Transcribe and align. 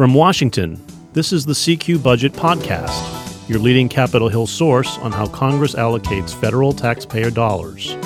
From 0.00 0.14
Washington, 0.14 0.82
this 1.12 1.30
is 1.30 1.44
the 1.44 1.52
CQ 1.52 2.02
Budget 2.02 2.32
Podcast, 2.32 3.50
your 3.50 3.58
leading 3.58 3.86
Capitol 3.86 4.30
Hill 4.30 4.46
source 4.46 4.96
on 5.00 5.12
how 5.12 5.26
Congress 5.26 5.74
allocates 5.74 6.34
federal 6.34 6.72
taxpayer 6.72 7.30
dollars. 7.30 7.98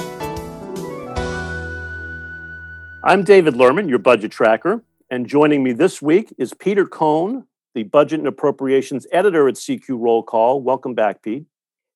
I'm 3.04 3.22
David 3.22 3.54
Lerman, 3.54 3.88
your 3.88 4.00
budget 4.00 4.32
tracker, 4.32 4.82
and 5.08 5.28
joining 5.28 5.62
me 5.62 5.70
this 5.70 6.02
week 6.02 6.34
is 6.36 6.52
Peter 6.52 6.84
Cohn, 6.84 7.46
the 7.76 7.84
Budget 7.84 8.18
and 8.18 8.26
Appropriations 8.26 9.06
Editor 9.12 9.46
at 9.46 9.54
CQ 9.54 9.90
Roll 9.90 10.24
Call. 10.24 10.60
Welcome 10.60 10.94
back, 10.94 11.22
Pete. 11.22 11.44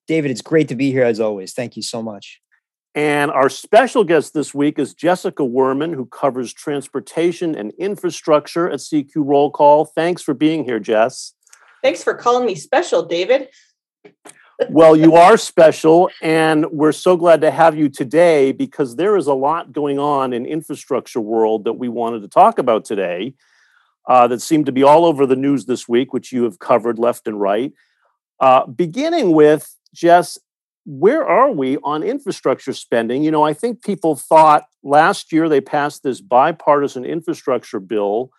David, 0.07 0.31
it's 0.31 0.43
great 0.43 0.69
to 0.69 0.77
be 0.77 0.93
here 0.93 1.03
as 1.03 1.19
always. 1.19 1.55
Thank 1.55 1.75
you 1.75 1.83
so 1.83 2.05
much. 2.05 2.41
And 2.99 3.31
our 3.31 3.49
special 3.49 4.03
guest 4.03 4.35
this 4.35 4.53
week 4.53 4.77
is 4.77 4.93
Jessica 4.93 5.45
Wehrman, 5.45 5.95
who 5.95 6.05
covers 6.07 6.53
transportation 6.53 7.55
and 7.55 7.71
infrastructure 7.79 8.69
at 8.69 8.81
CQ 8.81 9.11
Roll 9.19 9.53
Call. 9.53 9.85
Thanks 9.85 10.21
for 10.21 10.35
being 10.35 10.65
here, 10.65 10.81
Jess. 10.81 11.33
Thanks 11.81 12.03
for 12.03 12.13
calling 12.13 12.45
me 12.45 12.57
special, 12.57 13.05
David. 13.05 13.51
well, 14.69 14.97
you 14.97 15.15
are 15.15 15.37
special, 15.37 16.11
and 16.21 16.67
we're 16.73 16.91
so 16.91 17.17
glad 17.17 17.41
to 17.43 17.53
have 17.53 17.79
you 17.79 17.89
today 17.89 18.51
because 18.51 18.97
there 18.97 19.17
is 19.17 19.29
a 19.29 19.33
lot 19.33 19.71
going 19.71 20.01
on 20.01 20.33
in 20.33 20.45
infrastructure 20.45 21.21
world 21.21 21.67
that 21.67 21.75
we 21.75 21.89
wanted 21.89 22.23
to 22.23 22.29
talk 22.29 22.59
about 22.59 22.85
today. 22.85 23.33
Uh, 24.09 24.27
that 24.27 24.43
seemed 24.43 24.67
to 24.67 24.73
be 24.73 24.83
all 24.83 25.05
over 25.05 25.25
the 25.25 25.37
news 25.37 25.67
this 25.67 25.89
week, 25.89 26.13
which 26.13 26.33
you 26.33 26.43
have 26.43 26.59
covered 26.59 26.99
left 26.99 27.29
and 27.29 27.41
right. 27.41 27.73
Uh, 28.41 28.67
beginning 28.67 29.31
with 29.35 29.73
Jess, 29.95 30.37
where 30.91 31.23
are 31.23 31.51
we 31.51 31.77
on 31.85 32.03
infrastructure 32.03 32.73
spending? 32.73 33.23
You 33.23 33.31
know, 33.31 33.43
I 33.43 33.53
think 33.53 33.85
people 33.85 34.17
thought 34.17 34.65
last 34.83 35.31
year 35.33 35.47
they 35.47 35.61
passed 35.61 36.03
this 36.03 36.23
bipartisan 36.23 37.05
infrastructure 37.05 37.79
bill 37.79 38.31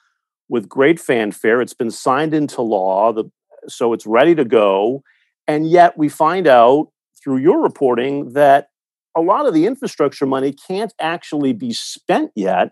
with 0.50 0.68
great 0.68 1.00
fanfare. 1.00 1.62
It's 1.62 1.76
been 1.76 1.92
signed 1.92 2.34
into 2.34 2.64
law, 2.64 3.14
the, 3.14 3.26
so 3.68 3.94
it's 3.94 4.08
ready 4.08 4.34
to 4.34 4.46
go. 4.46 5.04
And 5.48 5.70
yet 5.70 5.96
we 5.96 6.10
find 6.10 6.48
out 6.48 6.88
through 7.24 7.38
your 7.38 7.62
reporting 7.62 8.34
that 8.34 8.70
a 9.16 9.22
lot 9.22 9.46
of 9.46 9.54
the 9.54 9.68
infrastructure 9.68 10.26
money 10.26 10.52
can't 10.52 10.94
actually 11.00 11.54
be 11.54 11.72
spent 11.72 12.32
yet 12.36 12.72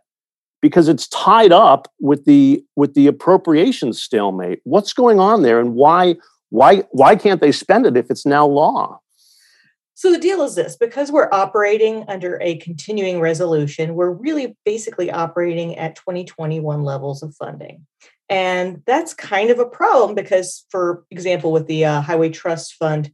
because 0.59 0.88
it's 0.88 1.08
tied 1.09 1.52
up 1.52 1.88
with 2.00 2.25
the 2.25 2.64
with 2.75 2.95
the 2.95 3.06
appropriations 3.06 4.02
stalemate. 4.02 4.59
What's 4.64 4.94
going 4.94 5.19
on 5.19 5.44
there 5.44 5.59
and 5.59 5.75
why 5.75 6.16
why 6.50 6.84
why 6.89 7.16
can't 7.16 7.41
they 7.41 7.52
spend 7.52 7.86
it 7.86 7.95
if 7.95 8.09
it's 8.09 8.25
now 8.25 8.47
law? 8.47 9.02
So 9.98 10.12
the 10.12 10.20
deal 10.20 10.44
is 10.44 10.53
this 10.53 10.76
because 10.76 11.12
we're 11.12 11.28
operating 11.31 12.06
under 12.08 12.40
a 12.40 12.58
continuing 12.58 13.20
resolution, 13.20 13.95
we're 13.95 14.12
really 14.12 14.56
basically 14.64 15.09
operating 15.09 15.76
at 15.76 15.95
2021 15.95 16.84
levels 16.84 17.23
of 17.23 17.34
funding. 17.34 17.88
And 18.30 18.84
that's 18.86 19.16
kind 19.16 19.50
of 19.50 19.58
a 19.58 19.66
problem 19.66 20.14
because, 20.14 20.66
for 20.70 21.03
example, 21.09 21.52
with 21.52 21.66
the 21.66 21.86
uh, 21.86 22.02
Highway 22.02 22.30
Trust 22.30 22.75
Fund, 22.75 23.12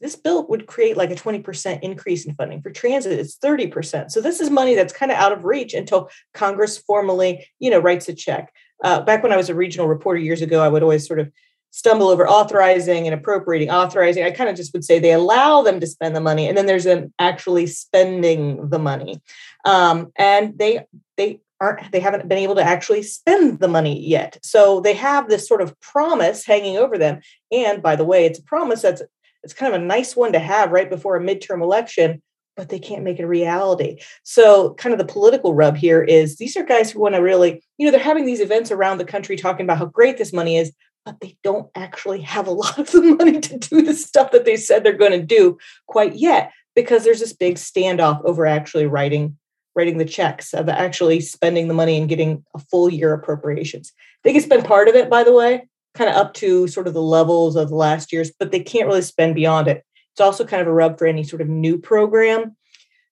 this 0.00 0.16
bill 0.16 0.44
would 0.48 0.66
create 0.66 0.96
like 0.96 1.12
a 1.12 1.14
20% 1.14 1.78
increase 1.82 2.26
in 2.26 2.34
funding. 2.34 2.62
For 2.62 2.72
transit, 2.72 3.16
it's 3.16 3.38
30%. 3.38 4.10
So 4.10 4.20
this 4.20 4.40
is 4.40 4.50
money 4.50 4.74
that's 4.74 4.92
kind 4.92 5.12
of 5.12 5.18
out 5.18 5.30
of 5.30 5.44
reach 5.44 5.72
until 5.72 6.10
Congress 6.34 6.78
formally, 6.78 7.46
you 7.60 7.70
know, 7.70 7.78
writes 7.78 8.08
a 8.08 8.14
check. 8.14 8.52
Uh, 8.82 9.02
back 9.02 9.22
when 9.22 9.30
I 9.30 9.36
was 9.36 9.50
a 9.50 9.54
regional 9.54 9.86
reporter 9.86 10.18
years 10.18 10.42
ago, 10.42 10.64
I 10.64 10.68
would 10.68 10.82
always 10.82 11.06
sort 11.06 11.20
of 11.20 11.30
stumble 11.72 12.08
over 12.08 12.28
authorizing 12.28 13.06
and 13.06 13.14
appropriating 13.14 13.70
authorizing 13.70 14.22
i 14.22 14.30
kind 14.30 14.48
of 14.48 14.54
just 14.54 14.72
would 14.72 14.84
say 14.84 14.98
they 14.98 15.12
allow 15.12 15.62
them 15.62 15.80
to 15.80 15.86
spend 15.86 16.14
the 16.14 16.20
money 16.20 16.46
and 16.46 16.56
then 16.56 16.66
there's 16.66 16.84
them 16.84 17.12
actually 17.18 17.66
spending 17.66 18.68
the 18.68 18.78
money. 18.78 19.22
Um, 19.64 20.12
and 20.16 20.58
they 20.58 20.84
they 21.16 21.40
aren't 21.60 21.90
they 21.92 22.00
haven't 22.00 22.28
been 22.28 22.38
able 22.38 22.56
to 22.56 22.62
actually 22.62 23.02
spend 23.02 23.60
the 23.60 23.68
money 23.68 23.98
yet. 24.06 24.38
So 24.42 24.80
they 24.80 24.94
have 24.94 25.28
this 25.28 25.48
sort 25.48 25.62
of 25.62 25.78
promise 25.80 26.44
hanging 26.44 26.76
over 26.76 26.98
them. 26.98 27.20
And 27.50 27.82
by 27.82 27.96
the 27.96 28.04
way 28.04 28.26
it's 28.26 28.38
a 28.38 28.42
promise 28.42 28.82
that's 28.82 29.02
it's 29.42 29.54
kind 29.54 29.74
of 29.74 29.80
a 29.80 29.84
nice 29.84 30.14
one 30.14 30.32
to 30.32 30.38
have 30.38 30.72
right 30.72 30.90
before 30.90 31.16
a 31.16 31.20
midterm 31.20 31.62
election 31.62 32.22
but 32.54 32.68
they 32.68 32.78
can't 32.78 33.02
make 33.02 33.18
it 33.18 33.22
a 33.22 33.26
reality. 33.26 33.98
So, 34.24 34.74
kind 34.74 34.92
of 34.92 34.98
the 34.98 35.10
political 35.10 35.54
rub 35.54 35.74
here 35.74 36.02
is 36.02 36.36
these 36.36 36.54
are 36.54 36.62
guys 36.62 36.90
who 36.90 37.00
want 37.00 37.14
to 37.14 37.22
really, 37.22 37.62
you 37.78 37.86
know, 37.86 37.90
they're 37.90 37.98
having 37.98 38.26
these 38.26 38.40
events 38.40 38.70
around 38.70 38.98
the 38.98 39.06
country 39.06 39.36
talking 39.36 39.64
about 39.64 39.78
how 39.78 39.86
great 39.86 40.18
this 40.18 40.34
money 40.34 40.58
is, 40.58 40.70
but 41.04 41.20
they 41.20 41.36
don't 41.42 41.70
actually 41.74 42.20
have 42.20 42.46
a 42.46 42.50
lot 42.62 42.78
of 42.78 42.90
the 42.90 43.02
money 43.02 43.40
to 43.40 43.58
do 43.58 43.82
the 43.82 43.94
stuff 43.94 44.32
that 44.32 44.44
they 44.44 44.56
said 44.56 44.84
they're 44.84 44.92
going 44.92 45.12
to 45.12 45.22
do 45.22 45.58
quite 45.86 46.14
yet 46.14 46.52
because 46.74 47.04
there's 47.04 47.20
this 47.20 47.32
big 47.32 47.56
standoff 47.56 48.24
over 48.24 48.46
actually 48.46 48.86
writing 48.86 49.36
writing 49.74 49.96
the 49.96 50.04
checks 50.04 50.52
of 50.52 50.68
actually 50.68 51.18
spending 51.18 51.66
the 51.66 51.74
money 51.74 51.96
and 51.96 52.08
getting 52.08 52.44
a 52.54 52.58
full 52.58 52.90
year 52.90 53.14
appropriations. 53.14 53.92
They 54.22 54.32
can 54.32 54.42
spend 54.42 54.66
part 54.66 54.86
of 54.86 54.94
it 54.94 55.08
by 55.08 55.24
the 55.24 55.32
way 55.32 55.66
kind 55.94 56.10
of 56.10 56.16
up 56.16 56.34
to 56.34 56.68
sort 56.68 56.86
of 56.86 56.94
the 56.94 57.02
levels 57.02 57.56
of 57.56 57.68
the 57.68 57.74
last 57.74 58.12
year's 58.12 58.30
but 58.38 58.52
they 58.52 58.60
can't 58.60 58.86
really 58.86 59.02
spend 59.02 59.34
beyond 59.34 59.68
it. 59.68 59.82
It's 60.12 60.20
also 60.20 60.44
kind 60.44 60.60
of 60.60 60.68
a 60.68 60.72
rub 60.72 60.98
for 60.98 61.06
any 61.06 61.24
sort 61.24 61.40
of 61.40 61.48
new 61.48 61.78
program 61.78 62.54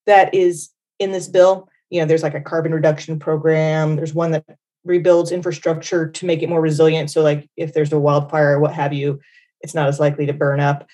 that 0.07 0.35
is 0.35 0.71
in 0.99 1.13
this 1.13 1.29
bill. 1.29 1.69
You 1.89 2.01
know 2.01 2.07
there's 2.07 2.23
like 2.23 2.35
a 2.35 2.43
carbon 2.43 2.73
reduction 2.73 3.19
program 3.19 3.97
there's 3.97 4.15
one 4.15 4.33
that 4.33 4.45
rebuilds 4.85 5.33
infrastructure 5.33 6.09
to 6.09 6.27
make 6.27 6.43
it 6.43 6.49
more 6.49 6.61
resilient. 6.61 7.11
So, 7.11 7.23
like 7.23 7.49
if 7.57 7.75
there's 7.75 7.93
a 7.93 7.99
wildfire 7.99 8.57
or 8.57 8.61
what 8.61 8.75
have 8.75 8.93
you, 8.93 9.21
it's 9.61 9.75
not 9.75 9.89
as 9.89 10.01
likely 10.01 10.27
to 10.27 10.33
burn 10.33 10.61
up. 10.61 10.87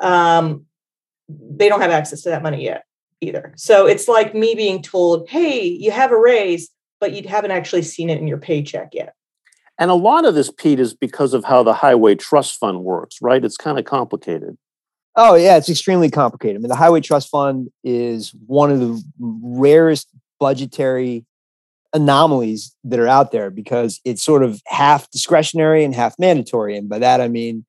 Um, 0.00 0.66
they 1.28 1.68
don't 1.68 1.80
have 1.80 1.90
access 1.90 2.22
to 2.22 2.30
that 2.30 2.42
money 2.42 2.64
yet 2.64 2.84
either. 3.20 3.54
So 3.56 3.86
it's 3.86 4.08
like 4.08 4.34
me 4.34 4.54
being 4.54 4.82
told, 4.82 5.28
"Hey, 5.28 5.64
you 5.64 5.90
have 5.90 6.12
a 6.12 6.18
raise, 6.18 6.70
but 7.00 7.12
you 7.12 7.26
haven't 7.28 7.52
actually 7.52 7.82
seen 7.82 8.10
it 8.10 8.18
in 8.18 8.26
your 8.26 8.38
paycheck 8.38 8.90
yet." 8.92 9.14
And 9.78 9.90
a 9.90 9.94
lot 9.94 10.24
of 10.24 10.34
this, 10.34 10.50
Pete, 10.50 10.78
is 10.78 10.94
because 10.94 11.34
of 11.34 11.44
how 11.44 11.62
the 11.62 11.74
Highway 11.74 12.14
Trust 12.14 12.58
Fund 12.58 12.84
works, 12.84 13.18
right? 13.20 13.44
It's 13.44 13.56
kind 13.56 13.78
of 13.78 13.84
complicated. 13.84 14.56
Oh 15.16 15.34
yeah, 15.34 15.56
it's 15.56 15.68
extremely 15.68 16.10
complicated. 16.10 16.56
I 16.56 16.60
mean, 16.60 16.68
the 16.68 16.76
Highway 16.76 17.00
Trust 17.00 17.28
Fund 17.30 17.70
is 17.82 18.34
one 18.46 18.70
of 18.70 18.80
the 18.80 19.02
rarest 19.18 20.08
budgetary 20.40 21.24
anomalies 21.94 22.74
that 22.84 22.98
are 22.98 23.08
out 23.08 23.32
there 23.32 23.50
because 23.50 24.00
it's 24.04 24.22
sort 24.22 24.42
of 24.42 24.60
half 24.66 25.10
discretionary 25.10 25.84
and 25.84 25.94
half 25.94 26.18
mandatory. 26.18 26.76
And 26.76 26.88
by 26.88 26.98
that, 26.98 27.20
I 27.20 27.28
mean, 27.28 27.64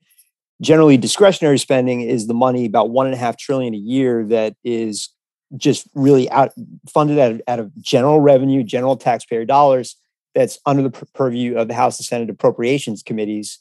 generally 0.61 0.97
discretionary 0.97 1.59
spending 1.59 2.01
is 2.01 2.27
the 2.27 2.33
money 2.33 2.65
about 2.65 2.89
one 2.89 3.05
and 3.05 3.15
a 3.15 3.19
half 3.19 3.37
trillion 3.37 3.73
a 3.73 3.77
year 3.77 4.25
that 4.25 4.55
is 4.63 5.09
just 5.55 5.87
really 5.93 6.29
out 6.31 6.51
funded 6.89 7.19
out 7.19 7.31
of, 7.33 7.41
out 7.47 7.59
of 7.59 7.71
general 7.81 8.19
revenue, 8.19 8.63
general 8.63 8.97
taxpayer 8.97 9.45
dollars 9.45 9.95
that's 10.33 10.59
under 10.65 10.81
the 10.81 10.89
purview 11.13 11.55
of 11.55 11.67
the 11.67 11.73
House 11.73 11.99
and 11.99 12.05
Senate 12.05 12.29
appropriations 12.29 13.03
committees 13.03 13.59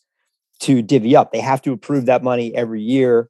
to 0.61 0.83
divvy 0.83 1.15
up. 1.15 1.31
They 1.31 1.41
have 1.41 1.63
to 1.63 1.73
approve 1.73 2.07
that 2.07 2.23
money 2.23 2.55
every 2.55 2.81
year 2.81 3.29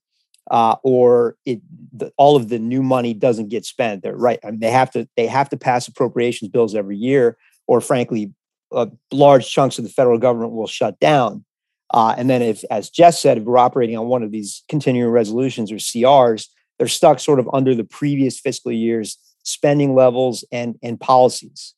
uh, 0.51 0.77
or 0.83 1.37
it 1.45 1.61
the, 1.93 2.13
all 2.17 2.37
of 2.37 2.49
the 2.49 2.59
new 2.59 2.83
money 2.83 3.15
doesn't 3.15 3.49
get 3.49 3.65
spent. 3.65 4.03
They're 4.03 4.17
right. 4.17 4.39
I 4.45 4.51
mean, 4.51 4.61
they 4.61 4.71
have 4.71 4.91
to 4.93 5.09
they 5.17 5.27
have 5.27 5.49
to 5.51 5.57
pass 5.57 5.89
appropriations 5.89 6.51
bills 6.51 6.75
every 6.75 6.97
year, 6.97 7.37
or 7.67 7.81
frankly, 7.81 8.33
uh, 8.73 8.87
large 9.13 9.49
chunks 9.49 9.79
of 9.79 9.85
the 9.85 9.91
federal 9.91 10.19
government 10.19 10.53
will 10.53 10.67
shut 10.67 10.99
down. 11.01 11.45
Uh, 11.93 12.15
and 12.19 12.29
then, 12.29 12.43
if 12.43 12.65
as 12.71 12.91
Jess 12.91 13.21
said, 13.21 13.39
if 13.39 13.45
we're 13.45 13.59
operating 13.59 13.97
on 13.97 14.09
one 14.09 14.23
of 14.23 14.33
these 14.33 14.65
continuing 14.69 15.11
resolutions 15.11 15.71
or 15.71 15.77
CRs, 15.77 16.49
they're 16.79 16.89
stuck 16.89 17.21
sort 17.21 17.39
of 17.39 17.49
under 17.53 17.75
the 17.75 17.85
previous 17.85 18.39
fiscal 18.39 18.73
year's 18.73 19.17
spending 19.45 19.95
levels 19.95 20.45
and 20.51 20.77
and 20.83 21.01
policies. 21.01 21.75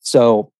So, 0.00 0.52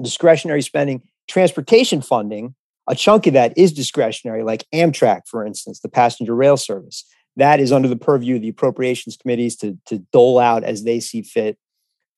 discretionary 0.00 0.62
spending, 0.62 1.02
transportation 1.28 2.00
funding 2.00 2.54
a 2.88 2.94
chunk 2.94 3.26
of 3.26 3.34
that 3.34 3.56
is 3.56 3.72
discretionary, 3.72 4.42
like 4.42 4.66
Amtrak, 4.74 5.22
for 5.26 5.44
instance, 5.44 5.80
the 5.80 5.88
passenger 5.88 6.34
rail 6.34 6.56
service. 6.56 7.04
That 7.36 7.60
is 7.60 7.72
under 7.72 7.88
the 7.88 7.96
purview 7.96 8.36
of 8.36 8.42
the 8.42 8.48
appropriations 8.48 9.16
committees 9.16 9.56
to, 9.56 9.78
to 9.86 9.98
dole 10.12 10.38
out 10.38 10.64
as 10.64 10.84
they 10.84 11.00
see 11.00 11.22
fit 11.22 11.58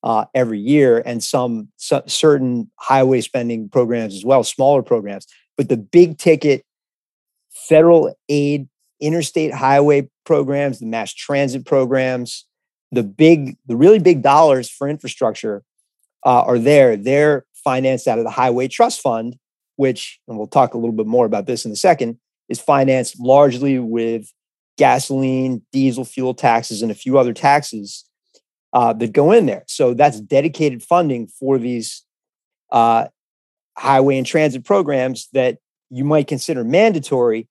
uh, 0.03 0.25
every 0.35 0.59
year, 0.59 1.03
and 1.05 1.23
some, 1.23 1.69
certain 1.79 2.71
highway 2.77 3.21
spending 3.21 3.69
programs 3.69 4.15
as 4.15 4.25
well, 4.25 4.43
smaller 4.43 4.83
programs. 4.83 5.27
But 5.57 5.69
the 5.69 5.77
big 5.77 6.19
ticket 6.19 6.65
federal 7.51 8.15
aid, 8.29 8.69
interstate 9.01 9.55
highway 9.55 10.09
programs, 10.25 10.81
the 10.81 10.87
mass 10.87 11.13
transit 11.15 11.67
programs, 11.67 12.47
the 12.91 13.03
big, 13.03 13.57
the 13.67 13.77
really 13.77 13.99
big 13.99 14.23
dollars 14.23 14.69
for 14.69 14.89
infrastructure 14.89 15.63
uh, 16.25 16.43
are 16.43 16.59
there. 16.59 16.97
They're 16.97 17.45
financed 17.55 18.09
out 18.09 18.19
of 18.19 18.25
the 18.25 18.31
Highway 18.31 18.69
Trust 18.69 19.01
Fund, 19.01 19.37
which, 19.77 20.21
and 20.29 20.37
we'll 20.37 20.47
talk 20.47 20.75
a 20.75 20.79
little 20.79 20.95
bit 20.95 21.07
more 21.07 21.27
about 21.27 21.47
this 21.47 21.65
in 21.65 21.73
a 21.73 21.77
second, 21.77 22.19
is 22.49 22.61
financed 22.61 23.19
largely 23.19 23.79
with 23.79 24.33
gasoline, 24.79 25.63
diesel 25.73 26.05
fuel 26.05 26.35
taxes, 26.35 26.83
and 26.83 26.91
a 26.91 26.95
few 26.95 27.19
other 27.19 27.33
taxes 27.33 28.05
uh, 28.73 28.93
that 28.95 29.13
go 29.13 29.33
in 29.33 29.47
there. 29.47 29.65
So 29.67 29.95
that's 29.95 30.21
dedicated 30.21 30.83
funding 30.83 31.27
for 31.27 31.59
these 31.59 32.03
uh, 32.71 33.07
highway 33.77 34.19
and 34.19 34.27
transit 34.27 34.65
programs 34.65 35.29
that 35.33 35.59
you 35.91 36.05
might 36.05 36.27
consider 36.27 36.65
mandatory. 36.65 37.49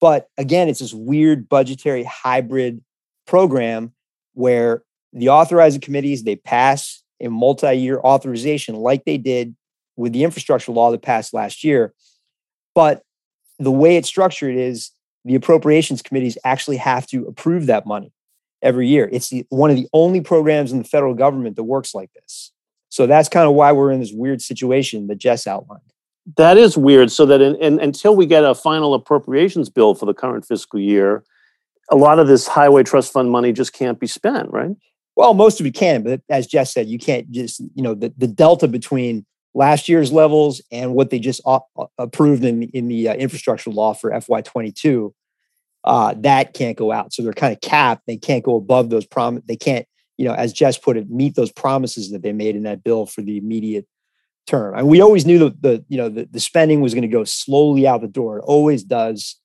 But 0.00 0.28
again, 0.36 0.68
it's 0.68 0.80
this 0.80 0.94
weird 0.94 1.48
budgetary 1.48 2.04
hybrid 2.04 2.82
program 3.26 3.92
where 4.32 4.82
the 5.12 5.28
authorizing 5.28 5.80
committees 5.80 6.24
they 6.24 6.36
pass 6.36 7.02
a 7.20 7.28
multi-year 7.28 8.00
authorization 8.00 8.74
like 8.74 9.04
they 9.04 9.18
did 9.18 9.54
with 9.96 10.12
the 10.12 10.24
infrastructure 10.24 10.72
law 10.72 10.90
that 10.90 11.02
passed 11.02 11.34
last 11.34 11.64
year. 11.64 11.92
But 12.74 13.02
the 13.58 13.70
way 13.70 13.96
it's 13.96 14.08
structured 14.08 14.56
is 14.56 14.90
the 15.24 15.34
appropriations 15.34 16.02
committees 16.02 16.36
actually 16.44 16.76
have 16.78 17.06
to 17.08 17.26
approve 17.26 17.66
that 17.66 17.86
money 17.86 18.12
every 18.62 18.88
year. 18.88 19.08
It's 19.12 19.28
the, 19.28 19.46
one 19.50 19.70
of 19.70 19.76
the 19.76 19.88
only 19.92 20.20
programs 20.20 20.72
in 20.72 20.78
the 20.78 20.84
federal 20.84 21.14
government 21.14 21.56
that 21.56 21.64
works 21.64 21.94
like 21.94 22.12
this. 22.14 22.52
So 22.88 23.06
that's 23.06 23.28
kind 23.28 23.48
of 23.48 23.54
why 23.54 23.72
we're 23.72 23.90
in 23.90 24.00
this 24.00 24.12
weird 24.12 24.40
situation 24.40 25.06
that 25.08 25.16
Jess 25.16 25.46
outlined. 25.46 25.82
That 26.36 26.56
is 26.56 26.76
weird. 26.76 27.10
So 27.10 27.26
that 27.26 27.40
in, 27.40 27.56
in, 27.56 27.80
until 27.80 28.16
we 28.16 28.24
get 28.26 28.44
a 28.44 28.54
final 28.54 28.94
appropriations 28.94 29.68
bill 29.68 29.94
for 29.94 30.06
the 30.06 30.14
current 30.14 30.46
fiscal 30.46 30.80
year, 30.80 31.24
a 31.90 31.96
lot 31.96 32.18
of 32.18 32.28
this 32.28 32.46
highway 32.46 32.82
trust 32.82 33.12
fund 33.12 33.30
money 33.30 33.52
just 33.52 33.72
can't 33.72 34.00
be 34.00 34.06
spent, 34.06 34.50
right? 34.50 34.70
Well, 35.16 35.34
most 35.34 35.60
of 35.60 35.66
it 35.66 35.74
can, 35.74 36.02
but 36.02 36.22
as 36.28 36.46
Jess 36.46 36.72
said, 36.72 36.88
you 36.88 36.98
can't 36.98 37.30
just 37.30 37.60
you 37.74 37.82
know 37.82 37.94
the, 37.94 38.12
the 38.16 38.26
delta 38.26 38.66
between 38.66 39.26
last 39.54 39.88
year's 39.88 40.12
levels 40.12 40.60
and 40.72 40.94
what 40.94 41.10
they 41.10 41.18
just 41.18 41.40
approved 41.98 42.44
in 42.44 42.64
in 42.64 42.88
the 42.88 43.08
uh, 43.08 43.14
infrastructure 43.14 43.70
law 43.70 43.94
for 43.94 44.10
FY22. 44.10 45.12
Uh, 45.84 46.14
that 46.18 46.54
can't 46.54 46.76
go 46.76 46.90
out. 46.90 47.12
So 47.12 47.22
they're 47.22 47.32
kind 47.32 47.52
of 47.52 47.60
capped. 47.60 48.04
They 48.06 48.16
can't 48.16 48.42
go 48.42 48.56
above 48.56 48.90
those 48.90 49.04
prom. 49.04 49.42
They 49.46 49.56
can't, 49.56 49.86
you 50.16 50.24
know, 50.24 50.32
as 50.32 50.52
Jess 50.52 50.78
put 50.78 50.96
it, 50.96 51.10
meet 51.10 51.34
those 51.34 51.52
promises 51.52 52.10
that 52.10 52.22
they 52.22 52.32
made 52.32 52.56
in 52.56 52.62
that 52.62 52.82
bill 52.82 53.04
for 53.04 53.20
the 53.20 53.36
immediate 53.36 53.86
term. 54.46 54.74
And 54.76 54.88
we 54.88 55.00
always 55.00 55.26
knew 55.26 55.38
that 55.40 55.62
the 55.62 55.84
you 55.88 55.96
know 55.96 56.08
the, 56.08 56.26
the 56.30 56.40
spending 56.40 56.80
was 56.80 56.94
going 56.94 57.02
to 57.02 57.08
go 57.08 57.24
slowly 57.24 57.86
out 57.86 58.00
the 58.00 58.08
door. 58.08 58.38
It 58.38 58.44
always 58.46 58.82
does 58.82 59.36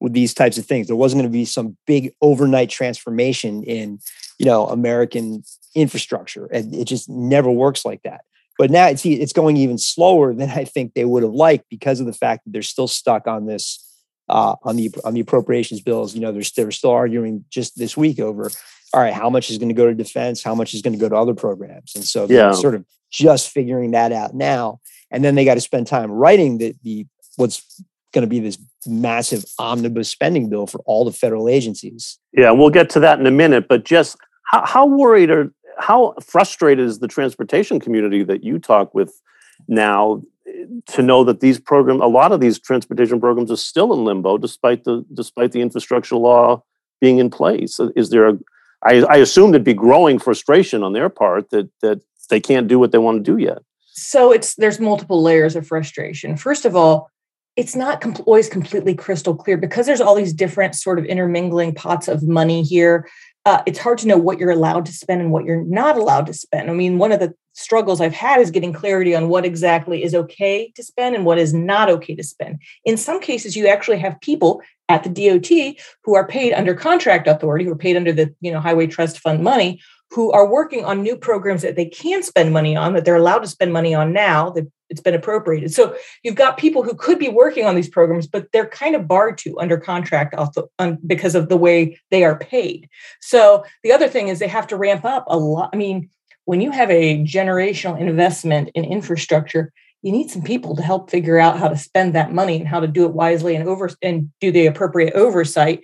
with 0.00 0.12
these 0.12 0.34
types 0.34 0.58
of 0.58 0.66
things. 0.66 0.86
There 0.86 0.96
wasn't 0.96 1.22
going 1.22 1.32
to 1.32 1.36
be 1.38 1.44
some 1.44 1.76
big 1.86 2.12
overnight 2.20 2.70
transformation 2.70 3.62
in 3.62 3.98
you 4.38 4.46
know 4.46 4.66
American 4.66 5.42
infrastructure, 5.74 6.46
and 6.46 6.74
it 6.74 6.84
just 6.84 7.08
never 7.08 7.50
works 7.50 7.84
like 7.84 8.02
that. 8.02 8.22
But 8.58 8.70
now 8.70 8.86
it's 8.86 9.04
it's 9.04 9.32
going 9.32 9.56
even 9.56 9.78
slower 9.78 10.34
than 10.34 10.50
I 10.50 10.64
think 10.64 10.94
they 10.94 11.04
would 11.04 11.22
have 11.22 11.32
liked 11.32 11.66
because 11.68 12.00
of 12.00 12.06
the 12.06 12.12
fact 12.12 12.44
that 12.44 12.52
they're 12.52 12.62
still 12.62 12.88
stuck 12.88 13.26
on 13.26 13.46
this 13.46 13.82
uh, 14.28 14.56
on 14.62 14.76
the 14.76 14.90
on 15.04 15.14
the 15.14 15.20
appropriations 15.20 15.80
bills. 15.80 16.14
You 16.14 16.20
know, 16.20 16.32
they're, 16.32 16.42
they're 16.56 16.70
still 16.70 16.90
arguing 16.90 17.44
just 17.50 17.78
this 17.78 17.96
week 17.96 18.18
over 18.18 18.50
all 18.96 19.00
right, 19.00 19.12
how 19.12 19.28
much 19.28 19.50
is 19.50 19.58
going 19.58 19.68
to 19.68 19.74
go 19.74 19.86
to 19.86 19.94
defense, 19.94 20.42
how 20.42 20.54
much 20.54 20.72
is 20.72 20.80
going 20.80 20.94
to 20.94 20.98
go 20.98 21.08
to 21.08 21.16
other 21.16 21.34
programs, 21.34 21.94
and 21.94 22.04
so 22.04 22.26
yeah. 22.30 22.52
sort 22.52 22.74
of 22.74 22.84
just 23.10 23.50
figuring 23.50 23.90
that 23.92 24.12
out 24.12 24.34
now. 24.34 24.80
And 25.10 25.24
then 25.24 25.34
they 25.34 25.44
got 25.44 25.54
to 25.54 25.60
spend 25.60 25.86
time 25.86 26.10
writing 26.10 26.58
the, 26.58 26.74
the 26.82 27.06
what's 27.36 27.82
going 28.12 28.22
to 28.22 28.28
be 28.28 28.40
this 28.40 28.58
massive 28.86 29.44
omnibus 29.58 30.08
spending 30.08 30.48
bill 30.48 30.66
for 30.66 30.78
all 30.86 31.04
the 31.04 31.12
federal 31.12 31.48
agencies. 31.48 32.18
Yeah, 32.32 32.50
we'll 32.52 32.70
get 32.70 32.90
to 32.90 33.00
that 33.00 33.20
in 33.20 33.26
a 33.26 33.30
minute. 33.30 33.68
But 33.68 33.84
just 33.84 34.16
how, 34.50 34.64
how 34.64 34.86
worried 34.86 35.30
or 35.30 35.52
how 35.78 36.14
frustrated 36.20 36.84
is 36.84 36.98
the 36.98 37.08
transportation 37.08 37.80
community 37.80 38.22
that 38.24 38.44
you 38.44 38.58
talk 38.58 38.94
with 38.94 39.20
now 39.68 40.22
eh, 40.46 40.64
to 40.86 41.02
know 41.02 41.24
that 41.24 41.40
these 41.40 41.58
programs, 41.58 42.00
a 42.02 42.06
lot 42.06 42.32
of 42.32 42.40
these 42.40 42.58
transportation 42.58 43.20
programs, 43.20 43.50
are 43.50 43.56
still 43.56 43.92
in 43.92 44.04
limbo 44.04 44.38
despite 44.38 44.84
the 44.84 45.04
despite 45.14 45.52
the 45.52 45.60
infrastructure 45.60 46.16
law 46.16 46.62
being 47.00 47.18
in 47.18 47.30
place? 47.30 47.78
Uh, 47.78 47.88
is 47.96 48.10
there 48.10 48.28
a 48.28 48.38
I, 48.82 49.02
I 49.02 49.16
assume 49.16 49.50
there'd 49.50 49.64
be 49.64 49.74
growing 49.74 50.18
frustration 50.18 50.82
on 50.82 50.92
their 50.92 51.08
part 51.08 51.50
that 51.50 51.70
that 51.82 52.00
they 52.28 52.40
can't 52.40 52.68
do 52.68 52.78
what 52.78 52.92
they 52.92 52.98
want 52.98 53.24
to 53.24 53.32
do 53.32 53.38
yet. 53.38 53.58
So 53.92 54.32
it's 54.32 54.54
there's 54.56 54.80
multiple 54.80 55.22
layers 55.22 55.56
of 55.56 55.66
frustration. 55.66 56.36
First 56.36 56.64
of 56.64 56.76
all, 56.76 57.10
it's 57.56 57.74
not 57.74 58.04
always 58.26 58.48
completely 58.48 58.94
crystal 58.94 59.34
clear 59.34 59.56
because 59.56 59.86
there's 59.86 60.00
all 60.00 60.14
these 60.14 60.34
different 60.34 60.74
sort 60.74 60.98
of 60.98 61.06
intermingling 61.06 61.74
pots 61.74 62.06
of 62.06 62.22
money 62.22 62.62
here. 62.62 63.08
Uh, 63.46 63.62
it's 63.64 63.78
hard 63.78 63.96
to 63.96 64.08
know 64.08 64.18
what 64.18 64.40
you're 64.40 64.50
allowed 64.50 64.84
to 64.84 64.92
spend 64.92 65.20
and 65.20 65.30
what 65.30 65.44
you're 65.44 65.62
not 65.62 65.96
allowed 65.96 66.26
to 66.26 66.34
spend. 66.34 66.68
I 66.68 66.74
mean, 66.74 66.98
one 66.98 67.12
of 67.12 67.20
the 67.20 67.32
struggles 67.52 68.00
I've 68.00 68.12
had 68.12 68.40
is 68.40 68.50
getting 68.50 68.72
clarity 68.72 69.14
on 69.14 69.28
what 69.28 69.44
exactly 69.44 70.02
is 70.02 70.16
okay 70.16 70.72
to 70.74 70.82
spend 70.82 71.14
and 71.14 71.24
what 71.24 71.38
is 71.38 71.54
not 71.54 71.88
okay 71.88 72.16
to 72.16 72.24
spend. 72.24 72.60
In 72.84 72.96
some 72.96 73.20
cases, 73.20 73.54
you 73.54 73.68
actually 73.68 73.98
have 73.98 74.20
people 74.20 74.60
at 74.88 75.04
the 75.04 75.10
DOT 75.10 75.76
who 76.02 76.16
are 76.16 76.26
paid 76.26 76.54
under 76.54 76.74
contract 76.74 77.28
authority, 77.28 77.64
who 77.64 77.70
are 77.70 77.76
paid 77.76 77.96
under 77.96 78.12
the 78.12 78.34
you 78.40 78.50
know 78.50 78.60
highway 78.60 78.88
trust 78.88 79.20
fund 79.20 79.44
money, 79.44 79.80
who 80.10 80.30
are 80.32 80.48
working 80.48 80.84
on 80.84 81.02
new 81.02 81.16
programs 81.16 81.62
that 81.62 81.76
they 81.76 81.86
can 81.86 82.22
spend 82.22 82.52
money 82.52 82.76
on, 82.76 82.94
that 82.94 83.04
they're 83.04 83.16
allowed 83.16 83.40
to 83.40 83.48
spend 83.48 83.72
money 83.72 83.94
on 83.94 84.12
now, 84.12 84.50
that 84.50 84.70
it's 84.88 85.00
been 85.00 85.14
appropriated. 85.14 85.74
So 85.74 85.96
you've 86.22 86.36
got 86.36 86.58
people 86.58 86.84
who 86.84 86.94
could 86.94 87.18
be 87.18 87.28
working 87.28 87.66
on 87.66 87.74
these 87.74 87.88
programs, 87.88 88.28
but 88.28 88.46
they're 88.52 88.68
kind 88.68 88.94
of 88.94 89.08
barred 89.08 89.36
to 89.38 89.58
under 89.58 89.78
contract 89.78 90.34
also, 90.34 90.68
because 91.04 91.34
of 91.34 91.48
the 91.48 91.56
way 91.56 91.98
they 92.12 92.22
are 92.22 92.38
paid. 92.38 92.88
So 93.20 93.64
the 93.82 93.90
other 93.90 94.08
thing 94.08 94.28
is 94.28 94.38
they 94.38 94.46
have 94.46 94.68
to 94.68 94.76
ramp 94.76 95.04
up 95.04 95.24
a 95.26 95.36
lot. 95.36 95.70
I 95.72 95.76
mean, 95.76 96.08
when 96.44 96.60
you 96.60 96.70
have 96.70 96.90
a 96.90 97.24
generational 97.24 97.98
investment 97.98 98.70
in 98.76 98.84
infrastructure, 98.84 99.72
you 100.02 100.12
need 100.12 100.30
some 100.30 100.42
people 100.42 100.76
to 100.76 100.82
help 100.82 101.10
figure 101.10 101.40
out 101.40 101.58
how 101.58 101.66
to 101.66 101.76
spend 101.76 102.14
that 102.14 102.32
money 102.32 102.58
and 102.58 102.68
how 102.68 102.78
to 102.78 102.86
do 102.86 103.06
it 103.06 103.12
wisely 103.12 103.56
and 103.56 103.68
over 103.68 103.90
and 104.02 104.30
do 104.40 104.52
the 104.52 104.66
appropriate 104.66 105.14
oversight. 105.14 105.82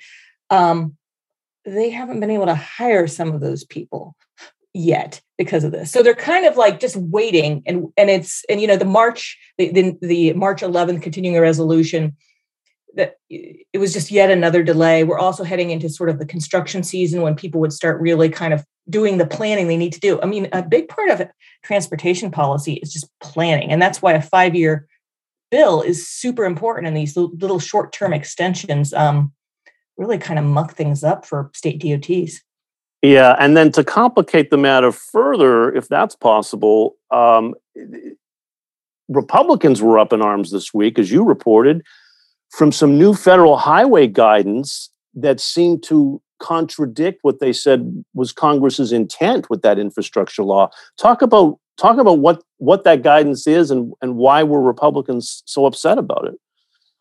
Um, 0.49 0.97
they 1.65 1.91
haven't 1.91 2.21
been 2.21 2.31
able 2.31 2.47
to 2.47 2.55
hire 2.55 3.07
some 3.07 3.33
of 3.33 3.41
those 3.41 3.65
people 3.65 4.17
yet 4.75 5.21
because 5.39 5.65
of 5.65 5.73
this. 5.73 5.91
So 5.91 6.03
they're 6.03 6.15
kind 6.15 6.47
of 6.47 6.57
like 6.57 6.81
just 6.81 6.97
waiting 6.97 7.63
and 7.67 7.89
and 7.97 8.11
it's 8.11 8.45
and 8.49 8.61
you 8.61 8.67
know 8.67 8.77
the 8.77 8.85
March 8.85 9.39
the 9.59 9.71
the, 9.71 9.99
the 10.01 10.33
March 10.33 10.63
11th 10.63 11.03
continuing 11.03 11.39
resolution 11.39 12.17
that 12.95 13.17
it 13.31 13.79
was 13.79 13.93
just 13.93 14.11
yet 14.11 14.31
another 14.31 14.63
delay. 14.63 15.05
We're 15.05 15.19
also 15.19 15.45
heading 15.45 15.71
into 15.71 15.89
sort 15.89 16.11
of 16.11 16.19
the 16.19 16.27
construction 16.27 16.83
season 16.83 17.23
when 17.23 17.35
people 17.35 17.61
would 17.61 17.73
start 17.73 18.01
really 18.01 18.29
kind 18.29 18.53
of 18.53 18.65
doing 18.91 19.19
the 19.19 19.27
planning 19.27 19.69
they 19.69 19.77
need 19.77 19.93
to 19.95 20.01
do. 20.01 20.21
I 20.21 20.27
mean, 20.27 20.49
a 20.53 20.63
big 20.63 20.89
part 20.89 21.09
of 21.09 21.27
transportation 21.63 22.31
policy 22.31 22.75
is 22.75 22.93
just 22.93 23.09
planning. 23.21 23.71
And 23.71 23.81
that's 23.81 24.03
why 24.03 24.13
a 24.13 24.23
five 24.23 24.55
year 24.55 24.87
bill 25.51 25.83
is 25.83 26.09
super 26.09 26.45
important. 26.45 26.87
And 26.87 26.97
these 26.97 27.17
little 27.17 27.61
short 27.61 27.93
term 27.93 28.13
extensions 28.13 28.93
um, 28.93 29.33
really 30.03 30.19
kind 30.19 30.39
of 30.39 30.45
muck 30.45 30.75
things 30.75 31.05
up 31.05 31.25
for 31.25 31.51
state 31.55 31.81
DOTs. 31.81 32.43
Yeah. 33.03 33.37
And 33.39 33.57
then 33.57 33.71
to 33.73 33.85
complicate 33.85 34.51
the 34.51 34.57
matter 34.57 34.93
further, 34.93 35.73
if 35.75 35.89
that's 35.89 36.17
possible, 36.17 36.97
um, 37.11 37.55
Republicans 39.09 39.81
were 39.81 39.99
up 39.99 40.13
in 40.13 40.21
arms 40.21 40.51
this 40.51 40.75
week, 40.75 40.99
as 40.99 41.11
you 41.11 41.25
reported, 41.25 41.83
from 42.51 42.73
some 42.73 42.99
new 42.99 43.15
federal 43.15 43.57
highway 43.57 44.07
guidance 44.07 44.91
that 45.15 45.41
seemed 45.41 45.83
to 45.85 46.21
contradict 46.41 47.21
what 47.23 47.39
they 47.39 47.53
said 47.53 48.05
was 48.15 48.33
Congress's 48.33 48.93
intent 48.93 49.49
with 49.49 49.63
that 49.63 49.79
infrastructure 49.79 50.43
law. 50.43 50.69
Talk 50.99 51.23
about 51.23 51.59
talk 51.79 51.99
about 51.99 52.19
what 52.19 52.43
what 52.59 52.85
that 52.85 53.03
guidance 53.03 53.47
is 53.47 53.71
and 53.71 53.93
and 54.03 54.17
why 54.17 54.43
were 54.43 54.61
Republicans 54.61 55.43
so 55.47 55.67
upset 55.67 55.99
about 55.99 56.27
it. 56.27 56.35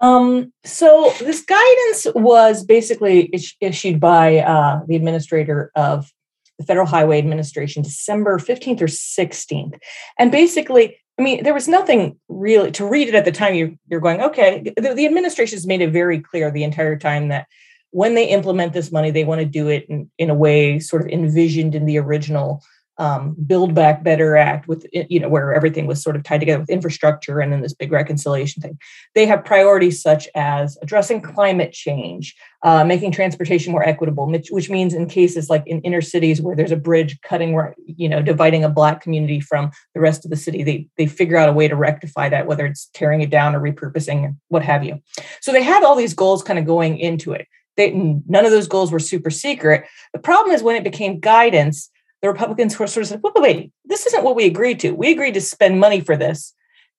Um, 0.01 0.51
so 0.65 1.13
this 1.19 1.41
guidance 1.41 2.07
was 2.15 2.65
basically 2.65 3.31
issued 3.61 3.99
by 3.99 4.39
uh, 4.39 4.81
the 4.87 4.95
administrator 4.95 5.71
of 5.75 6.11
the 6.59 6.65
Federal 6.65 6.87
Highway 6.87 7.19
Administration, 7.19 7.83
December 7.83 8.39
fifteenth 8.39 8.81
or 8.81 8.87
sixteenth, 8.87 9.75
and 10.19 10.31
basically. 10.31 10.97
I 11.19 11.23
mean, 11.23 11.43
there 11.43 11.53
was 11.53 11.67
nothing 11.67 12.17
really 12.29 12.71
to 12.71 12.87
read 12.87 13.07
it 13.07 13.13
at 13.13 13.25
the 13.25 13.31
time. 13.31 13.53
You, 13.53 13.77
you're 13.89 13.99
going, 13.99 14.21
okay. 14.21 14.63
The, 14.75 14.95
the 14.95 15.05
administration 15.05 15.55
has 15.55 15.67
made 15.67 15.81
it 15.81 15.91
very 15.91 16.19
clear 16.19 16.49
the 16.49 16.63
entire 16.63 16.97
time 16.97 17.27
that 17.27 17.45
when 17.91 18.15
they 18.15 18.29
implement 18.29 18.73
this 18.73 18.91
money, 18.91 19.11
they 19.11 19.25
want 19.25 19.39
to 19.39 19.45
do 19.45 19.67
it 19.67 19.85
in, 19.87 20.09
in 20.17 20.31
a 20.31 20.33
way 20.33 20.79
sort 20.79 21.03
of 21.03 21.09
envisioned 21.09 21.75
in 21.75 21.85
the 21.85 21.99
original 21.99 22.63
um, 23.01 23.35
Build 23.47 23.73
Back 23.73 24.03
Better 24.03 24.37
Act, 24.37 24.67
with 24.67 24.85
you 24.93 25.19
know 25.19 25.27
where 25.27 25.55
everything 25.55 25.87
was 25.87 26.03
sort 26.03 26.15
of 26.15 26.21
tied 26.21 26.39
together 26.39 26.59
with 26.59 26.69
infrastructure 26.69 27.39
and 27.39 27.51
then 27.51 27.61
this 27.61 27.73
big 27.73 27.91
reconciliation 27.91 28.61
thing. 28.61 28.77
They 29.15 29.25
have 29.25 29.43
priorities 29.43 29.99
such 30.03 30.29
as 30.35 30.77
addressing 30.83 31.21
climate 31.21 31.71
change, 31.71 32.35
uh, 32.61 32.83
making 32.83 33.11
transportation 33.11 33.71
more 33.71 33.83
equitable, 33.83 34.27
which, 34.27 34.49
which 34.51 34.69
means 34.69 34.93
in 34.93 35.07
cases 35.07 35.49
like 35.49 35.63
in 35.65 35.81
inner 35.81 36.01
cities 36.01 36.43
where 36.43 36.55
there's 36.55 36.71
a 36.71 36.75
bridge 36.75 37.19
cutting, 37.23 37.59
you 37.87 38.07
know, 38.07 38.21
dividing 38.21 38.63
a 38.63 38.69
black 38.69 39.01
community 39.01 39.39
from 39.39 39.71
the 39.95 39.99
rest 39.99 40.23
of 40.23 40.29
the 40.29 40.37
city, 40.37 40.61
they 40.61 40.87
they 40.95 41.07
figure 41.07 41.37
out 41.37 41.49
a 41.49 41.53
way 41.53 41.67
to 41.67 41.75
rectify 41.75 42.29
that, 42.29 42.45
whether 42.45 42.67
it's 42.67 42.91
tearing 42.93 43.21
it 43.21 43.31
down 43.31 43.55
or 43.55 43.59
repurposing 43.59 44.21
or 44.21 44.35
what 44.49 44.61
have 44.61 44.83
you. 44.83 45.01
So 45.41 45.51
they 45.51 45.63
have 45.63 45.83
all 45.83 45.95
these 45.95 46.13
goals 46.13 46.43
kind 46.43 46.59
of 46.59 46.65
going 46.65 46.99
into 46.99 47.33
it. 47.33 47.47
They, 47.77 47.91
none 47.91 48.45
of 48.45 48.51
those 48.51 48.67
goals 48.67 48.91
were 48.91 48.99
super 48.99 49.31
secret. 49.31 49.85
The 50.13 50.19
problem 50.19 50.53
is 50.53 50.61
when 50.61 50.75
it 50.75 50.83
became 50.83 51.19
guidance, 51.19 51.89
the 52.21 52.27
Republicans 52.27 52.77
were 52.77 52.87
sort 52.87 53.03
of 53.03 53.07
said, 53.09 53.21
wait, 53.23 53.33
wait, 53.35 53.41
wait, 53.41 53.71
this 53.85 54.05
isn't 54.07 54.23
what 54.23 54.35
we 54.35 54.45
agreed 54.45 54.79
to. 54.81 54.91
We 54.91 55.11
agreed 55.11 55.33
to 55.33 55.41
spend 55.41 55.79
money 55.79 56.01
for 56.01 56.15
this 56.15 56.53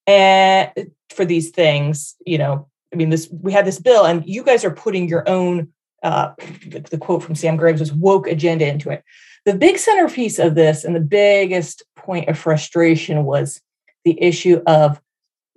and 0.05 0.71
for 1.09 1.25
these 1.25 1.51
things. 1.51 2.15
You 2.25 2.37
know, 2.37 2.67
I 2.91 2.95
mean, 2.95 3.09
this 3.09 3.29
we 3.31 3.51
had 3.51 3.65
this 3.65 3.79
bill, 3.79 4.05
and 4.05 4.25
you 4.25 4.43
guys 4.43 4.65
are 4.65 4.71
putting 4.71 5.07
your 5.07 5.27
own. 5.27 5.69
Uh, 6.01 6.33
the, 6.67 6.85
the 6.91 6.97
quote 6.97 7.23
from 7.23 7.35
Sam 7.35 7.55
Graves 7.55 7.79
was 7.79 7.93
woke 7.93 8.27
agenda 8.27 8.67
into 8.67 8.89
it. 8.89 9.03
The 9.45 9.55
big 9.55 9.77
centerpiece 9.77 10.37
of 10.37 10.53
this 10.53 10.83
and 10.83 10.93
the 10.93 10.99
biggest 10.99 11.83
point 11.95 12.27
of 12.27 12.37
frustration 12.37 13.23
was 13.23 13.61
the 14.03 14.21
issue 14.21 14.61
of 14.67 14.99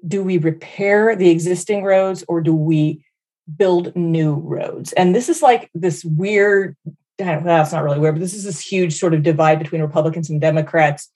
do 0.06 0.22
we 0.22 0.38
repair 0.38 1.16
the 1.16 1.30
existing 1.30 1.82
roads 1.82 2.24
or 2.28 2.40
do 2.40 2.54
we 2.54 3.04
build 3.54 3.94
new 3.94 4.34
roads. 4.34 4.92
And 4.92 5.14
this 5.14 5.28
is 5.28 5.42
like 5.42 5.70
this 5.74 6.04
weird, 6.04 6.76
that's 7.18 7.72
not 7.72 7.82
really 7.82 7.98
weird, 7.98 8.14
but 8.14 8.20
this 8.20 8.34
is 8.34 8.44
this 8.44 8.60
huge 8.60 8.94
sort 8.94 9.14
of 9.14 9.22
divide 9.22 9.58
between 9.58 9.80
Republicans 9.82 10.30
and 10.30 10.40
Democrats. 10.40 11.08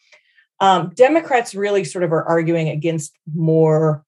Um, 0.61 0.91
Democrats 0.95 1.55
really 1.55 1.85
sort 1.85 2.05
of 2.05 2.13
are 2.13 2.25
arguing 2.25 2.69
against 2.69 3.17
more 3.35 4.05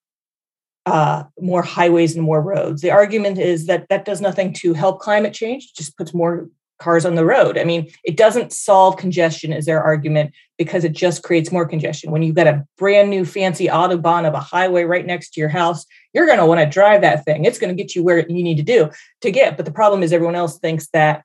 uh, 0.85 1.23
more 1.41 1.63
highways 1.63 2.17
and 2.17 2.25
more 2.25 2.43
roads. 2.43 2.83
The 2.83 2.91
argument 2.91 3.39
is 3.39 3.67
that 3.67 3.89
that 3.89 4.05
does 4.05 4.21
nothing 4.21 4.53
to 4.55 4.75
help 4.75 5.01
climate 5.01 5.33
change; 5.33 5.73
just 5.75 5.97
puts 5.97 6.13
more 6.13 6.49
cars 6.83 7.07
on 7.07 7.15
the 7.15 7.25
road. 7.25 7.57
I 7.57 7.65
mean, 7.65 7.89
it 8.03 8.17
doesn't 8.17 8.53
solve 8.53 8.97
congestion, 8.97 9.53
is 9.53 9.67
their 9.67 9.81
argument, 9.81 10.33
because 10.59 10.83
it 10.83 10.93
just 10.93 11.23
creates 11.23 11.53
more 11.53 11.65
congestion. 11.65 12.11
When 12.11 12.23
you've 12.23 12.35
got 12.35 12.49
a 12.49 12.67
brand 12.77 13.09
new 13.09 13.25
fancy 13.25 13.69
autobahn 13.69 14.27
of 14.27 14.35
a 14.35 14.41
highway 14.41 14.83
right 14.83 15.07
next 15.07 15.31
to 15.35 15.41
your 15.41 15.49
house, 15.49 15.87
you're 16.13 16.27
going 16.27 16.41
to 16.41 16.47
want 16.47 16.61
to 16.61 16.67
drive 16.67 17.03
that 17.03 17.25
thing. 17.25 17.45
It's 17.45 17.61
going 17.61 17.75
to 17.75 17.81
get 17.81 17.95
you 17.95 18.03
where 18.03 18.29
you 18.29 18.43
need 18.43 18.57
to 18.57 18.65
do 18.65 18.91
to 19.21 19.31
get. 19.31 19.57
But 19.57 19.67
the 19.67 19.73
problem 19.73 20.03
is 20.03 20.13
everyone 20.13 20.35
else 20.35 20.59
thinks 20.59 20.89
that 20.89 21.25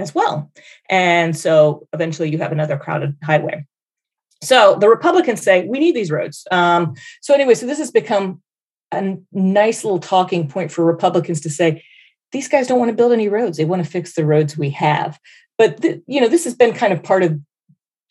as 0.00 0.14
well. 0.14 0.50
And 0.88 1.36
so 1.36 1.86
eventually 1.92 2.30
you 2.30 2.38
have 2.38 2.52
another 2.52 2.76
crowded 2.76 3.16
highway. 3.22 3.66
So 4.42 4.76
the 4.80 4.88
Republicans 4.88 5.42
say 5.42 5.66
we 5.66 5.78
need 5.78 5.94
these 5.94 6.10
roads. 6.10 6.46
Um, 6.50 6.94
so 7.20 7.34
anyway, 7.34 7.54
so 7.54 7.66
this 7.66 7.78
has 7.78 7.90
become 7.90 8.42
a 8.92 9.16
nice 9.32 9.84
little 9.84 9.98
talking 9.98 10.48
point 10.48 10.72
for 10.72 10.84
Republicans 10.84 11.40
to 11.42 11.50
say 11.50 11.84
these 12.32 12.48
guys 12.48 12.66
don't 12.66 12.78
want 12.78 12.90
to 12.90 12.96
build 12.96 13.12
any 13.12 13.28
roads; 13.28 13.58
they 13.58 13.64
want 13.64 13.84
to 13.84 13.90
fix 13.90 14.14
the 14.14 14.24
roads 14.24 14.56
we 14.56 14.70
have. 14.70 15.18
But 15.58 15.82
th- 15.82 16.00
you 16.06 16.20
know, 16.20 16.28
this 16.28 16.44
has 16.44 16.54
been 16.54 16.72
kind 16.72 16.92
of 16.92 17.02
part 17.02 17.22
of 17.22 17.38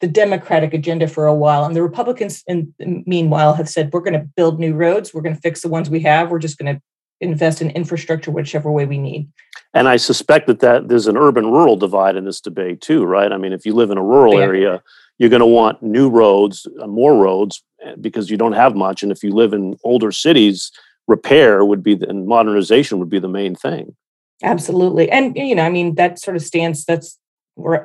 the 0.02 0.08
Democratic 0.08 0.74
agenda 0.74 1.08
for 1.08 1.26
a 1.26 1.34
while, 1.34 1.66
and 1.66 1.76
the 1.76 1.84
Republicans, 1.84 2.44
in, 2.48 2.74
meanwhile, 2.80 3.54
have 3.54 3.68
said 3.68 3.92
we're 3.92 4.00
going 4.02 4.14
to 4.14 4.30
build 4.36 4.60
new 4.60 4.74
roads, 4.74 5.14
we're 5.14 5.22
going 5.22 5.36
to 5.36 5.42
fix 5.42 5.62
the 5.62 5.70
ones 5.70 5.90
we 5.90 6.00
have, 6.02 6.30
we're 6.30 6.40
just 6.40 6.58
going 6.58 6.74
to 6.74 6.82
invest 7.22 7.62
in 7.62 7.70
infrastructure 7.72 8.32
whichever 8.32 8.72
way 8.72 8.86
we 8.86 8.98
need. 8.98 9.30
And 9.74 9.88
I 9.88 9.98
suspect 9.98 10.48
that, 10.48 10.60
that 10.62 10.88
there's 10.88 11.08
an 11.08 11.18
urban 11.18 11.46
rural 11.52 11.76
divide 11.76 12.16
in 12.16 12.26
this 12.26 12.42
debate 12.42 12.82
too, 12.82 13.06
right? 13.06 13.32
I 13.32 13.38
mean, 13.38 13.54
if 13.54 13.66
you 13.66 13.74
live 13.74 13.92
in 13.92 13.98
a 13.98 14.04
rural 14.04 14.36
yeah. 14.36 14.42
area, 14.42 14.84
you're 15.20 15.30
going 15.30 15.42
to 15.42 15.46
want 15.46 15.84
new 15.84 16.10
roads, 16.10 16.66
uh, 16.82 16.88
more 16.88 17.16
roads, 17.22 17.64
eh, 17.84 17.94
because 18.02 18.32
you 18.32 18.38
don't 18.38 18.54
have 18.54 18.76
much. 18.76 19.04
And 19.04 19.12
if 19.12 19.24
you 19.24 19.32
live 19.32 19.54
in 19.54 19.78
older 19.84 20.12
cities, 20.12 20.72
repair 21.08 21.64
would 21.66 21.84
be 21.84 21.96
the, 21.96 22.10
and 22.10 22.26
modernization 22.26 23.00
would 23.00 23.10
be 23.10 23.20
the 23.20 23.28
main 23.28 23.56
thing. 23.56 23.96
Absolutely, 24.42 25.12
and 25.12 25.36
you 25.36 25.54
know, 25.54 25.64
I 25.64 25.70
mean, 25.70 25.96
that 25.96 26.18
sort 26.18 26.38
of 26.38 26.42
stance 26.42 26.86
That's 26.86 27.20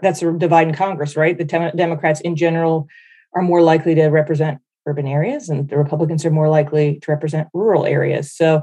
that's 0.03 0.23
a 0.23 0.33
divide 0.33 0.69
in 0.69 0.75
Congress, 0.75 1.17
right? 1.17 1.37
The 1.37 1.73
Democrats 1.75 2.21
in 2.21 2.37
general 2.37 2.87
are 3.35 3.43
more 3.43 3.61
likely 3.61 3.97
to 3.97 4.07
represent 4.07 4.61
urban 4.87 5.09
areas, 5.09 5.49
and 5.49 5.69
the 5.69 5.77
Republicans 5.77 6.25
are 6.25 6.31
more 6.31 6.49
likely 6.49 7.01
to 7.01 7.11
represent 7.11 7.49
rural 7.53 7.85
areas. 7.85 8.33
So 8.33 8.63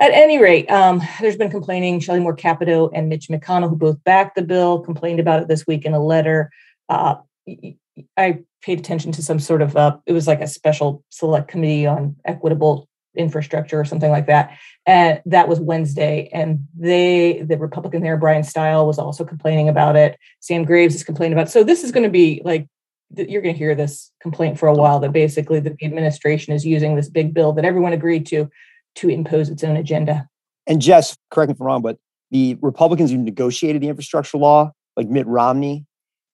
at 0.00 0.12
any 0.12 0.38
rate, 0.38 0.70
um, 0.70 1.02
there's 1.20 1.36
been 1.36 1.50
complaining. 1.50 2.00
Shelley 2.00 2.20
Moore 2.20 2.36
Capito 2.36 2.90
and 2.90 3.08
Mitch 3.08 3.28
McConnell, 3.28 3.68
who 3.68 3.76
both 3.76 4.02
backed 4.04 4.36
the 4.36 4.42
bill, 4.42 4.80
complained 4.80 5.20
about 5.20 5.42
it 5.42 5.48
this 5.48 5.66
week 5.66 5.84
in 5.84 5.94
a 5.94 6.02
letter. 6.02 6.50
Uh, 6.88 7.16
I 8.16 8.40
paid 8.62 8.78
attention 8.78 9.12
to 9.12 9.22
some 9.22 9.38
sort 9.38 9.62
of 9.62 9.76
uh, 9.76 9.96
it 10.06 10.12
was 10.12 10.26
like 10.26 10.40
a 10.40 10.46
special 10.46 11.02
select 11.10 11.48
committee 11.48 11.86
on 11.86 12.16
equitable 12.24 12.88
infrastructure 13.16 13.80
or 13.80 13.84
something 13.84 14.10
like 14.10 14.26
that, 14.26 14.56
and 14.86 15.20
that 15.26 15.48
was 15.48 15.58
Wednesday. 15.58 16.28
And 16.32 16.68
they, 16.78 17.42
the 17.42 17.58
Republican 17.58 18.02
there, 18.02 18.16
Brian 18.16 18.44
Steil, 18.44 18.86
was 18.86 18.98
also 18.98 19.24
complaining 19.24 19.68
about 19.68 19.96
it. 19.96 20.16
Sam 20.40 20.64
Graves 20.64 20.94
is 20.94 21.02
complaining 21.02 21.32
about. 21.32 21.48
It. 21.48 21.50
So 21.50 21.64
this 21.64 21.82
is 21.82 21.90
going 21.90 22.04
to 22.04 22.10
be 22.10 22.40
like 22.44 22.68
you're 23.16 23.42
going 23.42 23.54
to 23.54 23.58
hear 23.58 23.74
this 23.74 24.12
complaint 24.20 24.58
for 24.58 24.68
a 24.68 24.74
while 24.74 25.00
that 25.00 25.12
basically 25.12 25.60
the 25.60 25.74
administration 25.82 26.52
is 26.52 26.66
using 26.66 26.94
this 26.94 27.08
big 27.08 27.32
bill 27.32 27.52
that 27.54 27.64
everyone 27.64 27.94
agreed 27.94 28.26
to 28.26 28.50
to 28.96 29.08
impose 29.08 29.48
its 29.48 29.64
own 29.64 29.76
agenda. 29.76 30.28
And 30.66 30.80
Jess, 30.80 31.16
correct 31.30 31.48
me 31.48 31.54
if 31.54 31.60
I'm 31.60 31.66
wrong, 31.66 31.82
but 31.82 31.98
the 32.30 32.56
Republicans 32.60 33.10
who 33.10 33.18
negotiated 33.18 33.82
the 33.82 33.88
infrastructure 33.88 34.38
law, 34.38 34.72
like 34.96 35.08
Mitt 35.08 35.26
Romney, 35.26 35.86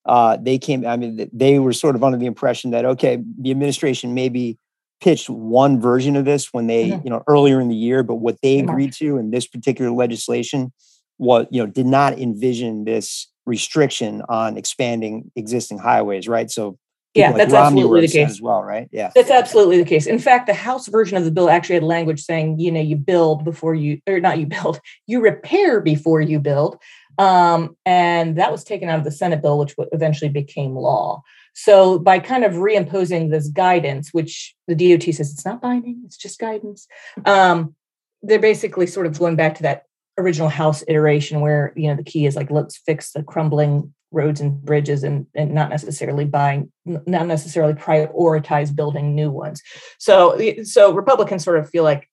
uh, 0.06 0.37
they 0.40 0.58
came. 0.58 0.87
I 0.87 0.96
mean, 0.96 1.28
they 1.32 1.58
were 1.58 1.73
sort 1.73 1.94
of 1.94 2.04
under 2.04 2.18
the 2.18 2.26
impression 2.26 2.73
that 2.73 2.84
okay, 2.84 3.23
the 3.38 3.50
administration 3.50 4.12
maybe 4.14 4.58
pitched 5.00 5.28
one 5.28 5.80
version 5.80 6.16
of 6.16 6.25
this 6.25 6.52
when 6.52 6.66
they, 6.66 6.90
mm-hmm. 6.90 7.00
you 7.04 7.11
know, 7.11 7.23
earlier 7.26 7.61
in 7.61 7.68
the 7.68 7.75
year, 7.75 8.02
but 8.02 8.16
what 8.16 8.40
they 8.42 8.58
agreed 8.58 8.92
to 8.94 9.18
in 9.18 9.30
this 9.30 9.46
particular 9.46 9.90
legislation 9.90 10.73
was, 11.18 11.46
you 11.50 11.62
know, 11.62 11.70
did 11.70 11.87
not 11.87 12.18
envision 12.18 12.84
this 12.84 13.28
restriction 13.46 14.23
on 14.28 14.56
expanding 14.56 15.30
existing 15.37 15.78
highways, 15.78 16.26
right? 16.26 16.50
So 16.50 16.78
yeah, 17.14 17.28
like 17.28 17.37
that's 17.37 17.52
Romney 17.52 17.80
absolutely 17.80 18.06
the 18.06 18.12
case 18.12 18.30
as 18.30 18.42
well, 18.42 18.62
right? 18.62 18.88
Yeah, 18.90 19.12
that's 19.14 19.30
absolutely 19.30 19.78
the 19.78 19.85
case. 19.88 20.06
In 20.06 20.18
fact, 20.18 20.47
the 20.47 20.54
House 20.54 20.88
version 20.88 21.16
of 21.16 21.25
the 21.25 21.30
bill 21.30 21.49
actually 21.49 21.76
had 21.76 21.85
language 21.85 22.23
saying, 22.23 22.59
you 22.59 22.73
know, 22.73 22.80
you 22.80 22.97
build 22.97 23.44
before 23.44 23.75
you, 23.75 24.00
or 24.09 24.18
not 24.18 24.38
you 24.38 24.47
build, 24.47 24.80
you 25.06 25.21
repair 25.21 25.80
before 25.80 26.21
you 26.21 26.40
build, 26.40 26.78
um, 27.18 27.76
and 27.87 28.37
that 28.37 28.50
was 28.50 28.64
taken 28.64 28.88
out 28.88 28.99
of 28.99 29.04
the 29.04 29.12
Senate 29.12 29.42
bill, 29.42 29.59
which 29.59 29.75
eventually 29.92 30.28
became 30.28 30.75
law. 30.75 31.23
So 31.54 32.00
by 32.00 32.18
kind 32.18 32.44
of 32.44 32.54
reimposing 32.54 33.30
this 33.30 33.49
guidance, 33.49 34.11
which 34.12 34.56
the 34.66 34.75
DOT 34.75 35.04
says 35.14 35.33
it's 35.33 35.44
not 35.44 35.62
binding, 35.62 36.02
it's 36.04 36.16
just 36.16 36.40
guidance, 36.40 36.88
um, 37.26 37.76
they're 38.23 38.40
basically 38.40 38.88
sort 38.88 39.06
of 39.06 39.16
going 39.18 39.37
back 39.37 39.54
to 39.56 39.62
that 39.62 39.85
original 40.18 40.49
House 40.49 40.83
iteration 40.88 41.40
where 41.40 41.73
you 41.76 41.88
know 41.88 41.97
the 41.97 42.02
key 42.02 42.26
is 42.26 42.37
like 42.37 42.50
let's 42.50 42.76
fix 42.76 43.12
the 43.12 43.23
crumbling 43.23 43.92
roads 44.14 44.40
and 44.40 44.62
bridges 44.62 45.04
and, 45.04 45.26
and 45.35 45.52
not 45.52 45.68
necessarily 45.68 46.25
buying 46.25 46.71
not 46.85 47.26
necessarily 47.26 47.75
prioritize 47.75 48.75
building 48.75 49.14
new 49.14 49.30
ones. 49.30 49.62
So 49.99 50.38
so 50.62 50.92
republicans 50.92 51.44
sort 51.44 51.59
of 51.59 51.68
feel 51.68 51.85
like 51.85 52.09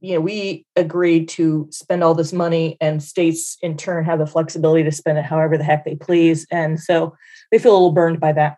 you 0.00 0.14
know 0.14 0.20
we 0.20 0.66
agreed 0.76 1.28
to 1.28 1.68
spend 1.70 2.02
all 2.02 2.14
this 2.14 2.32
money 2.32 2.76
and 2.80 3.02
states 3.02 3.58
in 3.62 3.76
turn 3.76 4.04
have 4.04 4.18
the 4.18 4.26
flexibility 4.26 4.82
to 4.82 4.92
spend 4.92 5.18
it 5.18 5.24
however 5.24 5.58
the 5.58 5.64
heck 5.64 5.84
they 5.84 5.96
please. 5.96 6.46
And 6.50 6.80
so 6.80 7.16
they 7.50 7.58
feel 7.58 7.72
a 7.72 7.74
little 7.74 7.92
burned 7.92 8.20
by 8.20 8.32
that. 8.32 8.56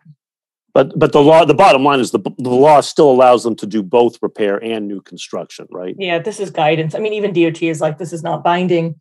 But 0.73 0.97
but 0.97 1.11
the 1.11 1.21
law 1.21 1.43
the 1.43 1.53
bottom 1.53 1.83
line 1.83 1.99
is 1.99 2.11
the, 2.11 2.19
the 2.37 2.49
law 2.49 2.81
still 2.81 3.09
allows 3.09 3.43
them 3.43 3.55
to 3.57 3.65
do 3.67 3.83
both 3.83 4.17
repair 4.21 4.63
and 4.63 4.87
new 4.87 5.01
construction 5.01 5.67
right? 5.71 5.95
Yeah 5.97 6.19
this 6.19 6.39
is 6.39 6.49
guidance. 6.49 6.95
I 6.95 6.99
mean 6.99 7.13
even 7.13 7.33
dot 7.33 7.61
is 7.61 7.81
like 7.81 7.97
this 7.97 8.13
is 8.13 8.23
not 8.23 8.43
binding. 8.43 8.95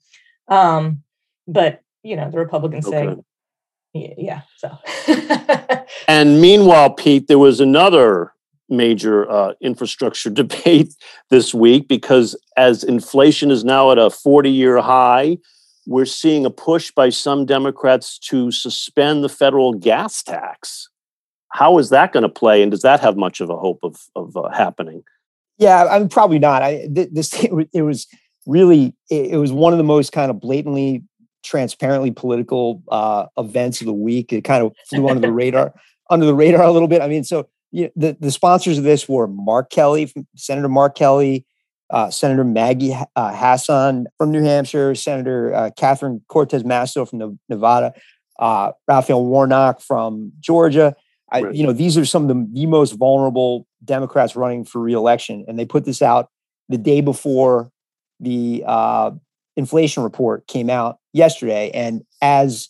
Um 0.49 1.03
but 1.47 1.83
you 2.03 2.17
know 2.17 2.31
the 2.31 2.39
republicans 2.39 2.87
okay. 2.87 3.07
say 3.07 3.17
yeah. 4.17 4.43
So. 4.57 4.77
and 6.09 6.41
meanwhile, 6.41 6.91
Pete, 6.91 7.29
there 7.29 7.39
was 7.39 7.61
another 7.61 8.33
major 8.69 9.31
uh, 9.31 9.55
infrastructure 9.61 10.31
debate 10.43 10.95
this 11.31 11.55
week 11.55 11.89
because 11.89 12.37
as 12.57 12.83
inflation 12.85 13.51
is 13.51 13.65
now 13.65 13.93
at 13.93 13.99
a 13.99 14.11
40 14.11 14.51
year 14.51 14.81
high, 14.81 15.39
we're 15.87 16.05
seeing 16.05 16.45
a 16.45 16.51
push 16.51 16.91
by 16.91 17.11
some 17.11 17.47
Democrats 17.47 18.19
to 18.19 18.51
suspend 18.51 19.23
the 19.23 19.29
federal 19.29 19.73
gas 19.73 20.23
tax. 20.23 20.89
How 21.53 21.79
is 21.79 21.91
that 21.91 22.13
going 22.13 22.25
to 22.25 22.29
play, 22.29 22.61
and 22.61 22.71
does 22.71 22.83
that 22.83 23.01
have 23.01 23.17
much 23.17 23.41
of 23.41 23.51
a 23.51 23.57
hope 23.57 23.79
of, 23.83 23.97
of 24.17 24.37
uh, 24.37 24.51
happening? 24.51 25.05
Yeah, 25.59 25.85
I 25.85 26.01
mean, 26.01 26.09
probably 26.09 26.39
not. 26.39 26.63
I 26.63 26.87
this 26.91 27.33
it 27.73 27.83
was 27.83 28.07
really 28.47 28.95
it 29.09 29.39
was 29.39 29.53
one 29.53 29.73
of 29.73 29.79
the 29.79 29.85
most 29.85 30.13
kind 30.13 30.31
of 30.31 30.41
blatantly 30.41 31.05
transparently 31.47 32.11
political 32.11 32.83
uh, 32.89 33.27
events 33.39 33.81
of 33.81 33.87
the 33.87 33.93
week. 33.93 34.33
It 34.33 34.43
kind 34.43 34.65
of 34.65 34.73
flew 34.89 35.09
under 35.09 35.21
the 35.21 35.33
radar, 35.33 35.75
under 36.11 36.27
the 36.27 36.35
radar 36.35 36.63
a 36.63 36.73
little 36.73 36.89
bit. 36.89 37.01
I 37.01 37.09
mean, 37.09 37.25
so 37.25 37.49
you 37.71 37.85
know, 37.85 37.91
the 37.97 38.17
the 38.21 38.31
sponsors 38.31 38.79
of 38.79 38.85
this 38.85 39.09
were 39.09 39.27
Mark 39.27 39.71
Kelly, 39.71 40.13
Senator 40.37 40.69
Mark 40.69 40.97
Kelly, 40.97 41.47
uh, 41.91 42.11
Senator 42.11 42.45
Maggie 42.45 42.95
uh, 42.95 43.35
Hassan 43.35 44.07
from 44.19 44.33
New 44.33 44.43
Hampshire, 44.43 44.95
Senator 44.95 45.55
uh, 45.55 45.71
Catherine 45.77 46.23
Cortez 46.29 46.63
Masto 46.63 47.09
from 47.09 47.39
Nevada, 47.49 47.95
uh, 48.39 48.73
Raphael 48.89 49.25
Warnock 49.25 49.81
from 49.81 50.33
Georgia. 50.41 50.95
I, 51.33 51.43
right. 51.43 51.55
You 51.55 51.65
know, 51.65 51.73
these 51.73 51.99
are 51.99 52.05
some 52.05 52.23
of 52.23 52.29
the, 52.29 52.47
the 52.53 52.67
most 52.67 52.93
vulnerable 52.93 53.67
Democrats 53.85 54.37
running 54.37 54.65
for 54.65 54.81
reelection, 54.81 55.45
and 55.49 55.59
they 55.59 55.65
put 55.65 55.85
this 55.85 56.03
out 56.03 56.31
the 56.69 56.79
day 56.79 57.01
before 57.01 57.71
the 58.21 58.65
uh, 58.67 59.11
inflation 59.57 60.03
report 60.03 60.47
came 60.47 60.71
out 60.71 60.99
yesterday, 61.17 61.71
and 61.73 62.05
as 62.21 62.69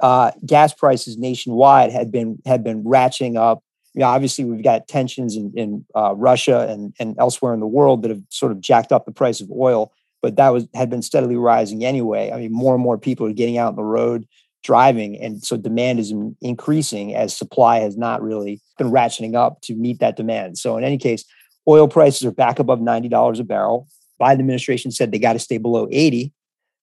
uh, 0.00 0.30
gas 0.44 0.72
prices 0.74 1.16
nationwide 1.16 1.90
had 1.90 2.10
been 2.12 2.38
had 2.46 2.62
been 2.62 2.84
ratcheting 2.84 3.36
up. 3.36 3.62
You 3.94 4.00
know, 4.00 4.08
obviously, 4.08 4.44
we've 4.44 4.62
got 4.62 4.88
tensions 4.88 5.36
in, 5.36 5.52
in 5.56 5.86
uh, 5.94 6.14
Russia 6.14 6.68
and, 6.68 6.94
and 7.00 7.16
elsewhere 7.18 7.54
in 7.54 7.60
the 7.60 7.66
world 7.66 8.02
that 8.02 8.10
have 8.10 8.20
sort 8.28 8.52
of 8.52 8.60
jacked 8.60 8.92
up 8.92 9.06
the 9.06 9.12
price 9.12 9.40
of 9.40 9.50
oil, 9.50 9.90
but 10.20 10.36
that 10.36 10.50
was 10.50 10.68
had 10.74 10.90
been 10.90 11.02
steadily 11.02 11.36
rising 11.36 11.84
anyway. 11.84 12.30
I 12.30 12.38
mean, 12.38 12.52
more 12.52 12.74
and 12.74 12.82
more 12.82 12.98
people 12.98 13.26
are 13.26 13.32
getting 13.32 13.56
out 13.56 13.68
on 13.68 13.76
the 13.76 13.82
road 13.82 14.26
driving, 14.62 15.18
and 15.18 15.42
so 15.42 15.56
demand 15.56 15.98
is 15.98 16.12
increasing 16.42 17.14
as 17.14 17.36
supply 17.36 17.78
has 17.78 17.96
not 17.96 18.20
really 18.22 18.60
been 18.76 18.90
ratcheting 18.90 19.34
up 19.34 19.62
to 19.62 19.74
meet 19.74 20.00
that 20.00 20.16
demand. 20.16 20.58
So, 20.58 20.76
in 20.76 20.84
any 20.84 20.98
case, 20.98 21.24
oil 21.66 21.88
prices 21.88 22.26
are 22.26 22.32
back 22.32 22.58
above 22.58 22.82
ninety 22.82 23.08
dollars 23.08 23.40
a 23.40 23.44
barrel. 23.44 23.88
Biden 24.20 24.40
administration 24.40 24.90
said 24.90 25.10
they 25.10 25.18
got 25.18 25.34
to 25.34 25.38
stay 25.38 25.58
below 25.58 25.88
80, 25.90 26.32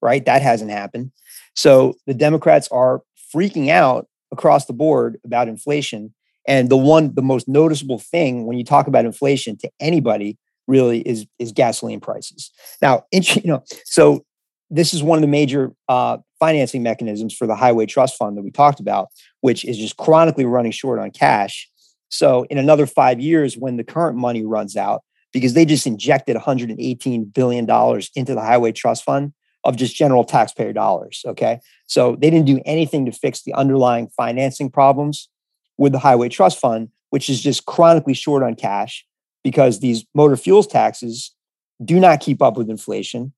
right? 0.03 0.25
That 0.25 0.41
hasn't 0.41 0.69
happened. 0.69 1.11
So 1.55 1.95
the 2.05 2.13
Democrats 2.13 2.67
are 2.67 3.01
freaking 3.33 3.69
out 3.69 4.07
across 4.31 4.65
the 4.65 4.73
board 4.73 5.17
about 5.23 5.47
inflation. 5.47 6.13
And 6.47 6.69
the 6.69 6.77
one, 6.77 7.15
the 7.15 7.21
most 7.21 7.47
noticeable 7.47 7.99
thing 7.99 8.45
when 8.45 8.57
you 8.57 8.65
talk 8.65 8.87
about 8.87 9.05
inflation 9.05 9.57
to 9.59 9.71
anybody 9.79 10.37
really 10.67 10.99
is 11.01 11.25
is 11.39 11.51
gasoline 11.51 12.01
prices. 12.01 12.51
Now, 12.81 13.05
you 13.11 13.41
know, 13.45 13.63
so 13.85 14.25
this 14.69 14.93
is 14.93 15.01
one 15.01 15.17
of 15.17 15.21
the 15.21 15.27
major 15.27 15.71
uh, 15.87 16.17
financing 16.39 16.83
mechanisms 16.83 17.33
for 17.33 17.47
the 17.47 17.55
Highway 17.55 17.85
Trust 17.85 18.17
Fund 18.17 18.35
that 18.37 18.41
we 18.41 18.51
talked 18.51 18.79
about, 18.79 19.07
which 19.41 19.63
is 19.63 19.77
just 19.77 19.97
chronically 19.97 20.45
running 20.45 20.71
short 20.71 20.99
on 20.99 21.11
cash. 21.11 21.69
So 22.09 22.45
in 22.49 22.57
another 22.57 22.85
five 22.85 23.19
years, 23.19 23.55
when 23.55 23.77
the 23.77 23.83
current 23.83 24.17
money 24.17 24.43
runs 24.43 24.75
out, 24.75 25.03
because 25.31 25.53
they 25.53 25.65
just 25.65 25.87
injected 25.87 26.35
118 26.35 27.25
billion 27.25 27.65
dollars 27.65 28.11
into 28.15 28.35
the 28.35 28.41
highway 28.41 28.71
trust 28.71 29.03
fund 29.03 29.33
of 29.63 29.75
just 29.75 29.95
general 29.95 30.23
taxpayer 30.23 30.73
dollars. 30.73 31.23
Okay, 31.25 31.59
so 31.87 32.15
they 32.15 32.29
didn't 32.29 32.45
do 32.45 32.61
anything 32.65 33.05
to 33.05 33.11
fix 33.11 33.43
the 33.43 33.53
underlying 33.53 34.07
financing 34.09 34.69
problems 34.69 35.29
with 35.77 35.91
the 35.91 35.99
highway 35.99 36.29
trust 36.29 36.59
fund, 36.59 36.89
which 37.09 37.29
is 37.29 37.41
just 37.41 37.65
chronically 37.65 38.13
short 38.13 38.43
on 38.43 38.55
cash 38.55 39.05
because 39.43 39.79
these 39.79 40.05
motor 40.15 40.37
fuels 40.37 40.67
taxes 40.67 41.35
do 41.83 41.99
not 41.99 42.19
keep 42.19 42.41
up 42.41 42.57
with 42.57 42.69
inflation, 42.69 43.33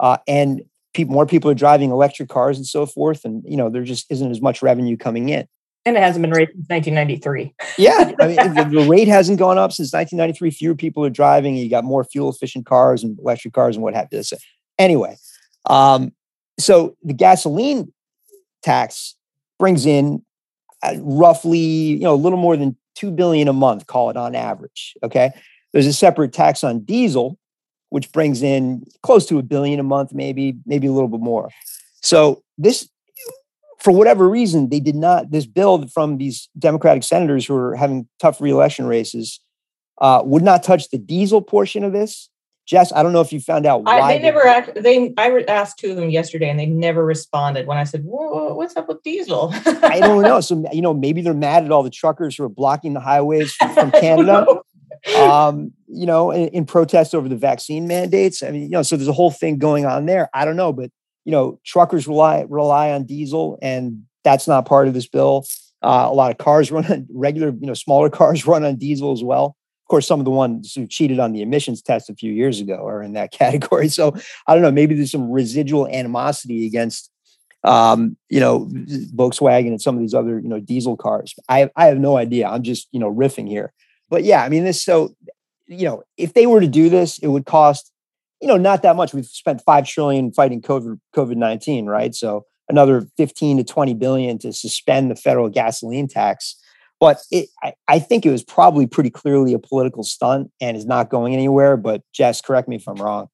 uh, 0.00 0.16
and 0.26 0.62
people, 0.94 1.12
more 1.12 1.26
people 1.26 1.50
are 1.50 1.54
driving 1.54 1.90
electric 1.90 2.28
cars 2.28 2.56
and 2.56 2.66
so 2.66 2.86
forth, 2.86 3.24
and 3.24 3.42
you 3.46 3.56
know 3.56 3.68
there 3.68 3.84
just 3.84 4.10
isn't 4.10 4.30
as 4.30 4.40
much 4.40 4.62
revenue 4.62 4.96
coming 4.96 5.28
in. 5.28 5.46
And 5.86 5.98
it 5.98 6.02
hasn't 6.02 6.22
been 6.22 6.30
raised 6.30 6.52
since 6.52 6.66
1993. 6.68 7.54
yeah, 7.76 8.12
I 8.20 8.26
mean 8.26 8.54
the, 8.54 8.80
the, 8.80 8.88
rate 8.88 9.08
hasn't 9.08 9.38
gone 9.38 9.58
up 9.58 9.70
since 9.70 9.92
1993. 9.92 10.50
Fewer 10.50 10.74
people 10.74 11.04
are 11.04 11.10
driving. 11.10 11.56
You 11.56 11.68
got 11.68 11.84
more 11.84 12.04
fuel 12.04 12.30
efficient 12.30 12.64
cars 12.64 13.04
and 13.04 13.18
electric 13.18 13.52
cars 13.52 13.76
and 13.76 13.82
what 13.82 13.94
have 13.94 14.08
you. 14.10 14.22
So 14.22 14.38
anyway, 14.78 15.16
um, 15.66 16.12
so 16.58 16.96
the 17.02 17.14
gasoline 17.14 17.92
tax 18.62 19.16
brings 19.58 19.86
in 19.86 20.24
uh, 20.82 20.94
roughly 20.98 21.58
you 21.58 22.00
know 22.00 22.14
a 22.14 22.16
little 22.16 22.38
more 22.38 22.56
than 22.56 22.76
two 22.94 23.10
billion 23.10 23.48
a 23.48 23.52
month. 23.52 23.86
Call 23.86 24.10
it 24.10 24.16
on 24.16 24.34
average. 24.34 24.94
Okay, 25.02 25.30
there's 25.72 25.86
a 25.86 25.92
separate 25.92 26.32
tax 26.32 26.64
on 26.64 26.80
diesel 26.80 27.38
which 27.94 28.10
brings 28.10 28.42
in 28.42 28.84
close 29.04 29.24
to 29.24 29.38
a 29.38 29.42
billion 29.44 29.78
a 29.78 29.84
month, 29.84 30.12
maybe, 30.12 30.56
maybe 30.66 30.88
a 30.88 30.90
little 30.90 31.06
bit 31.06 31.20
more. 31.20 31.48
So 32.00 32.42
this, 32.58 32.88
for 33.78 33.92
whatever 33.92 34.28
reason, 34.28 34.68
they 34.68 34.80
did 34.80 34.96
not. 34.96 35.30
This 35.30 35.46
bill 35.46 35.86
from 35.86 36.18
these 36.18 36.48
Democratic 36.58 37.04
senators 37.04 37.46
who 37.46 37.54
are 37.54 37.76
having 37.76 38.08
tough 38.18 38.40
reelection 38.40 38.86
races 38.86 39.38
uh, 40.00 40.22
would 40.24 40.42
not 40.42 40.64
touch 40.64 40.90
the 40.90 40.98
diesel 40.98 41.40
portion 41.40 41.84
of 41.84 41.92
this. 41.92 42.28
Jess, 42.66 42.92
I 42.92 43.02
don't 43.02 43.12
know 43.12 43.20
if 43.20 43.32
you 43.32 43.40
found 43.40 43.66
out 43.66 43.84
why. 43.84 44.00
I, 44.00 44.16
they 44.16 44.22
never 44.22 44.46
asked. 44.46 44.74
They 44.74 45.12
I 45.18 45.44
asked 45.48 45.78
two 45.78 45.90
of 45.90 45.96
them 45.96 46.10
yesterday, 46.10 46.48
and 46.48 46.58
they 46.58 46.66
never 46.66 47.04
responded 47.04 47.66
when 47.66 47.76
I 47.76 47.84
said, 47.84 48.02
"What's 48.04 48.76
up 48.76 48.88
with 48.88 49.02
diesel?" 49.02 49.50
I 49.66 50.00
don't 50.00 50.22
know. 50.22 50.40
So 50.40 50.64
you 50.72 50.80
know, 50.80 50.94
maybe 50.94 51.20
they're 51.20 51.34
mad 51.34 51.64
at 51.64 51.72
all 51.72 51.82
the 51.82 51.90
truckers 51.90 52.36
who 52.36 52.44
are 52.44 52.48
blocking 52.48 52.94
the 52.94 53.00
highways 53.00 53.52
from, 53.54 53.74
from 53.74 53.90
Canada 54.00 54.46
um, 55.16 55.72
you 55.88 56.06
know, 56.06 56.30
in, 56.30 56.48
in 56.48 56.66
protest 56.66 57.14
over 57.14 57.28
the 57.28 57.36
vaccine 57.36 57.86
mandates. 57.86 58.42
I 58.42 58.50
mean, 58.50 58.62
you 58.62 58.68
know, 58.68 58.82
so 58.82 58.96
there's 58.96 59.08
a 59.08 59.12
whole 59.12 59.30
thing 59.30 59.58
going 59.58 59.86
on 59.86 60.06
there. 60.06 60.28
I 60.34 60.44
don't 60.44 60.56
know, 60.56 60.72
but 60.72 60.90
you 61.24 61.32
know, 61.32 61.60
truckers 61.64 62.06
rely 62.06 62.44
rely 62.48 62.92
on 62.92 63.04
diesel, 63.04 63.58
and 63.62 64.04
that's 64.22 64.48
not 64.48 64.66
part 64.66 64.88
of 64.88 64.94
this 64.94 65.06
bill. 65.06 65.46
Uh, 65.82 66.06
a 66.08 66.14
lot 66.14 66.30
of 66.30 66.38
cars 66.38 66.70
run 66.70 66.86
on 66.86 67.06
regular, 67.12 67.48
you 67.48 67.66
know, 67.66 67.74
smaller 67.74 68.08
cars 68.08 68.46
run 68.46 68.64
on 68.64 68.76
diesel 68.76 69.12
as 69.12 69.22
well. 69.22 69.56
Of 69.84 69.88
course, 69.88 70.06
some 70.06 70.18
of 70.18 70.24
the 70.24 70.30
ones 70.30 70.72
who 70.74 70.86
cheated 70.86 71.18
on 71.18 71.32
the 71.32 71.42
emissions 71.42 71.82
test 71.82 72.08
a 72.08 72.14
few 72.14 72.32
years 72.32 72.58
ago 72.58 72.86
are 72.86 73.02
in 73.02 73.12
that 73.12 73.32
category. 73.38 73.88
So 73.88 74.14
I 74.46 74.54
don't 74.54 74.62
know. 74.62 74.72
Maybe 74.72 74.94
there's 74.94 75.10
some 75.10 75.30
residual 75.30 75.86
animosity 75.88 76.66
against, 76.66 77.10
um, 77.64 78.16
you 78.30 78.40
know, 78.40 78.66
Volkswagen 79.14 79.68
and 79.68 79.82
some 79.82 79.94
of 79.94 80.00
these 80.00 80.14
other, 80.14 80.38
you 80.38 80.48
know, 80.48 80.60
diesel 80.60 80.96
cars. 80.96 81.34
I 81.48 81.70
I 81.76 81.86
have 81.86 81.98
no 81.98 82.16
idea. 82.16 82.48
I'm 82.48 82.62
just, 82.62 82.88
you 82.92 83.00
know, 83.00 83.12
riffing 83.12 83.48
here. 83.48 83.72
But 84.08 84.24
yeah, 84.24 84.42
I 84.42 84.48
mean, 84.48 84.64
this 84.64 84.82
so 84.82 85.14
you 85.66 85.84
know, 85.84 86.02
if 86.16 86.34
they 86.34 86.46
were 86.46 86.60
to 86.60 86.68
do 86.68 86.88
this, 86.88 87.18
it 87.18 87.28
would 87.28 87.46
cost 87.46 87.90
you 88.40 88.48
know 88.48 88.56
not 88.56 88.82
that 88.82 88.96
much. 88.96 89.14
We've 89.14 89.26
spent 89.26 89.62
five 89.62 89.86
trillion 89.86 90.32
fighting 90.32 90.60
COVID 90.60 91.00
COVID 91.14 91.36
nineteen, 91.36 91.86
right? 91.86 92.14
So 92.14 92.44
another 92.68 93.06
fifteen 93.16 93.56
to 93.56 93.64
twenty 93.64 93.94
billion 93.94 94.38
to 94.40 94.52
suspend 94.52 95.10
the 95.10 95.16
federal 95.16 95.48
gasoline 95.48 96.08
tax. 96.08 96.56
But 97.00 97.18
it, 97.30 97.48
I, 97.62 97.74
I 97.88 97.98
think 97.98 98.24
it 98.24 98.30
was 98.30 98.42
probably 98.42 98.86
pretty 98.86 99.10
clearly 99.10 99.52
a 99.52 99.58
political 99.58 100.02
stunt 100.02 100.50
and 100.60 100.76
is 100.76 100.86
not 100.86 101.10
going 101.10 101.34
anywhere. 101.34 101.76
But 101.76 102.02
Jess, 102.12 102.40
correct 102.40 102.68
me 102.68 102.76
if 102.76 102.88
I'm 102.88 102.96
wrong. 102.96 103.28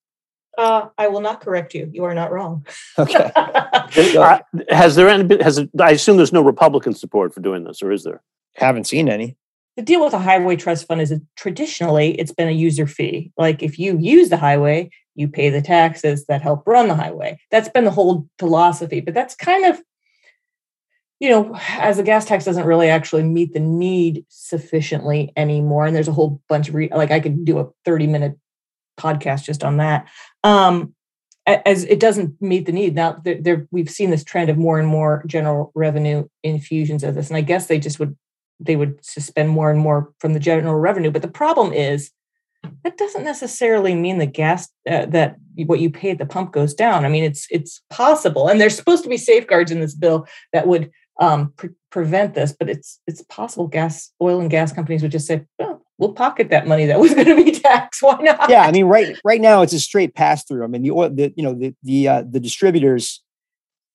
Uh, 0.59 0.89
I 0.99 1.09
will 1.09 1.21
not 1.21 1.41
correct 1.41 1.75
you. 1.75 1.89
You 1.93 2.05
are 2.05 2.15
not 2.15 2.33
wrong. 2.33 2.67
Okay. 2.99 3.31
has 4.69 4.97
there 4.97 5.09
any? 5.09 5.43
Has 5.43 5.65
I 5.81 5.93
assume 5.93 6.17
there's 6.17 6.33
no 6.33 6.43
Republican 6.43 6.95
support 6.95 7.33
for 7.33 7.41
doing 7.41 7.65
this, 7.65 7.83
or 7.83 7.93
is 7.93 8.05
there? 8.05 8.23
Haven't 8.57 8.87
seen 8.87 9.09
any 9.09 9.37
the 9.81 9.83
deal 9.83 10.05
with 10.05 10.13
a 10.13 10.19
highway 10.19 10.57
trust 10.57 10.87
fund 10.87 11.01
is 11.01 11.11
that 11.11 11.23
traditionally 11.37 12.19
it's 12.21 12.33
been 12.33 12.49
a 12.49 12.53
user 12.53 12.87
fee. 12.87 13.33
Like 13.39 13.63
if 13.63 13.79
you 13.79 13.99
use 13.99 14.29
the 14.29 14.37
highway, 14.37 14.91
you 15.15 15.29
pay 15.29 15.49
the 15.49 15.63
taxes 15.63 16.27
that 16.27 16.43
help 16.43 16.67
run 16.67 16.89
the 16.89 16.95
highway. 16.95 17.39
That's 17.51 17.69
been 17.69 17.85
the 17.85 17.91
whole 17.91 18.29
philosophy. 18.39 19.01
But 19.01 19.15
that's 19.15 19.35
kind 19.35 19.65
of, 19.65 19.81
you 21.21 21.29
know, 21.29 21.55
as 21.79 21.99
the 21.99 22.03
gas 22.03 22.25
tax 22.25 22.45
doesn't 22.45 22.67
really 22.67 22.89
actually 22.89 23.23
meet 23.23 23.53
the 23.53 23.61
need 23.61 24.25
sufficiently 24.29 25.33
anymore. 25.37 25.87
And 25.87 25.95
there's 25.95 26.09
a 26.09 26.13
whole 26.13 26.41
bunch 26.49 26.69
of 26.69 26.75
re- 26.75 26.91
like 26.93 27.11
I 27.11 27.21
could 27.21 27.45
do 27.45 27.59
a 27.59 27.69
30 27.85 28.07
minute 28.07 28.39
podcast 28.99 29.45
just 29.45 29.63
on 29.63 29.77
that. 29.77 30.09
Um, 30.43 30.95
as 31.47 31.85
it 31.85 32.01
doesn't 32.01 32.41
meet 32.41 32.67
the 32.67 32.73
need 32.73 32.95
now 32.95 33.21
there, 33.25 33.41
there, 33.41 33.69
we've 33.71 33.91
seen 33.91 34.11
this 34.11 34.23
trend 34.23 34.51
of 34.51 34.57
more 34.57 34.79
and 34.79 34.87
more 34.87 35.23
general 35.27 35.73
revenue 35.75 36.29
infusions 36.45 37.03
of 37.03 37.17
this 37.17 37.29
and 37.29 37.37
i 37.37 37.41
guess 37.41 37.67
they 37.67 37.79
just 37.79 37.99
would 37.99 38.15
they 38.61 38.77
would 38.77 39.05
suspend 39.05 39.49
more 39.49 39.71
and 39.71 39.81
more 39.81 40.13
from 40.19 40.35
the 40.35 40.41
general 40.41 40.75
revenue. 40.75 41.11
But 41.11 41.23
the 41.23 41.29
problem 41.29 41.73
is 41.73 42.11
that 42.85 42.99
doesn't 42.99 43.25
necessarily 43.25 43.95
mean 43.95 44.19
the 44.19 44.27
gas 44.27 44.69
uh, 44.89 45.07
that 45.07 45.37
what 45.67 45.81
you 45.81 45.91
pay 45.91 46.11
at 46.11 46.19
the 46.19 46.27
pump 46.27 46.53
goes 46.53 46.75
down. 46.75 47.05
I 47.05 47.09
mean, 47.09 47.25
it's 47.25 47.47
it's 47.51 47.81
possible, 47.89 48.49
and 48.49 48.61
there's 48.61 48.77
supposed 48.77 49.03
to 49.05 49.09
be 49.09 49.17
safeguards 49.17 49.71
in 49.71 49.81
this 49.81 49.95
bill 49.95 50.27
that 50.53 50.67
would 50.67 50.91
um, 51.21 51.53
pre- 51.57 51.71
prevent 51.91 52.35
this. 52.35 52.53
But 52.59 52.69
it's 52.69 53.01
it's 53.07 53.23
possible 53.23 53.69
gas, 53.69 54.11
oil, 54.21 54.41
and 54.41 54.51
gas 54.51 54.73
companies 54.73 55.03
would 55.03 55.13
just 55.13 55.27
say, 55.27 55.45
"Well, 55.59 55.83
we'll 55.99 56.13
pocket 56.13 56.51
that 56.51 56.67
money 56.67 56.87
that 56.87 56.99
was 56.99 57.15
going 57.15 57.27
to 57.27 57.37
be 57.37 57.53
taxed. 57.53 58.03
Why 58.03 58.19
not?" 58.21 58.51
Yeah, 58.51 58.63
I 58.63 58.73
mean, 58.73 58.87
right 58.87 59.17
right 59.25 59.41
now 59.41 59.63
it's 59.63 59.73
a 59.73 59.81
straight 59.81 60.15
pass 60.15 60.45
through. 60.45 60.65
I 60.65 60.67
mean, 60.67 60.83
the 60.83 60.91
oil, 60.91 61.11
the 61.11 61.33
you 61.37 61.45
know 61.45 61.55
the 61.55 61.75
the 61.83 62.09
uh, 62.09 62.25
the 62.29 62.41
distributors 62.41 63.23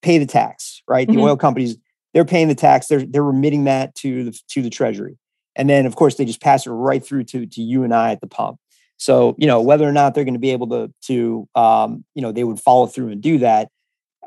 pay 0.00 0.18
the 0.18 0.26
tax, 0.26 0.82
right? 0.88 1.06
The 1.06 1.14
mm-hmm. 1.14 1.22
oil 1.22 1.36
companies 1.36 1.76
they're 2.14 2.24
paying 2.24 2.48
the 2.48 2.54
tax. 2.54 2.86
They're 2.86 3.04
they're 3.04 3.22
remitting 3.22 3.64
that 3.64 3.94
to 3.96 4.24
the 4.24 4.40
to 4.52 4.62
the 4.62 4.70
treasury, 4.70 5.18
and 5.54 5.68
then 5.68 5.84
of 5.84 5.96
course 5.96 6.14
they 6.14 6.24
just 6.24 6.40
pass 6.40 6.66
it 6.66 6.70
right 6.70 7.04
through 7.04 7.24
to 7.24 7.44
to 7.44 7.60
you 7.60 7.84
and 7.84 7.92
I 7.92 8.12
at 8.12 8.22
the 8.22 8.26
pump. 8.26 8.58
So 8.96 9.34
you 9.36 9.46
know 9.46 9.60
whether 9.60 9.86
or 9.86 9.92
not 9.92 10.14
they're 10.14 10.24
going 10.24 10.32
to 10.32 10.40
be 10.40 10.52
able 10.52 10.68
to 10.68 10.92
to 11.08 11.48
um, 11.54 12.04
you 12.14 12.22
know 12.22 12.32
they 12.32 12.44
would 12.44 12.58
follow 12.58 12.86
through 12.86 13.08
and 13.08 13.20
do 13.20 13.38
that. 13.38 13.68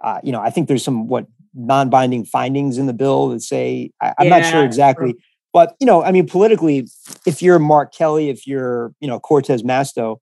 Uh, 0.04 0.20
you 0.24 0.32
know 0.32 0.40
I 0.40 0.52
think 0.52 0.68
there's 0.68 0.84
some 0.84 1.08
what 1.08 1.26
non-binding 1.54 2.26
findings 2.26 2.78
in 2.78 2.86
the 2.86 2.94
bill 2.94 3.30
that 3.30 3.42
say 3.42 3.92
I, 4.02 4.14
am 4.20 4.28
yeah, 4.28 4.40
not 4.40 4.46
sure 4.46 4.64
exactly, 4.64 5.16
but 5.54 5.76
you 5.80 5.86
know 5.86 6.04
I 6.04 6.12
mean 6.12 6.28
politically, 6.28 6.88
if 7.26 7.42
you're 7.42 7.60
Mark 7.60 7.94
Kelly, 7.94 8.30
if 8.30 8.48
you're 8.48 8.94
you 9.00 9.08
know 9.08 9.20
Cortez 9.20 9.64
Masto, 9.64 10.18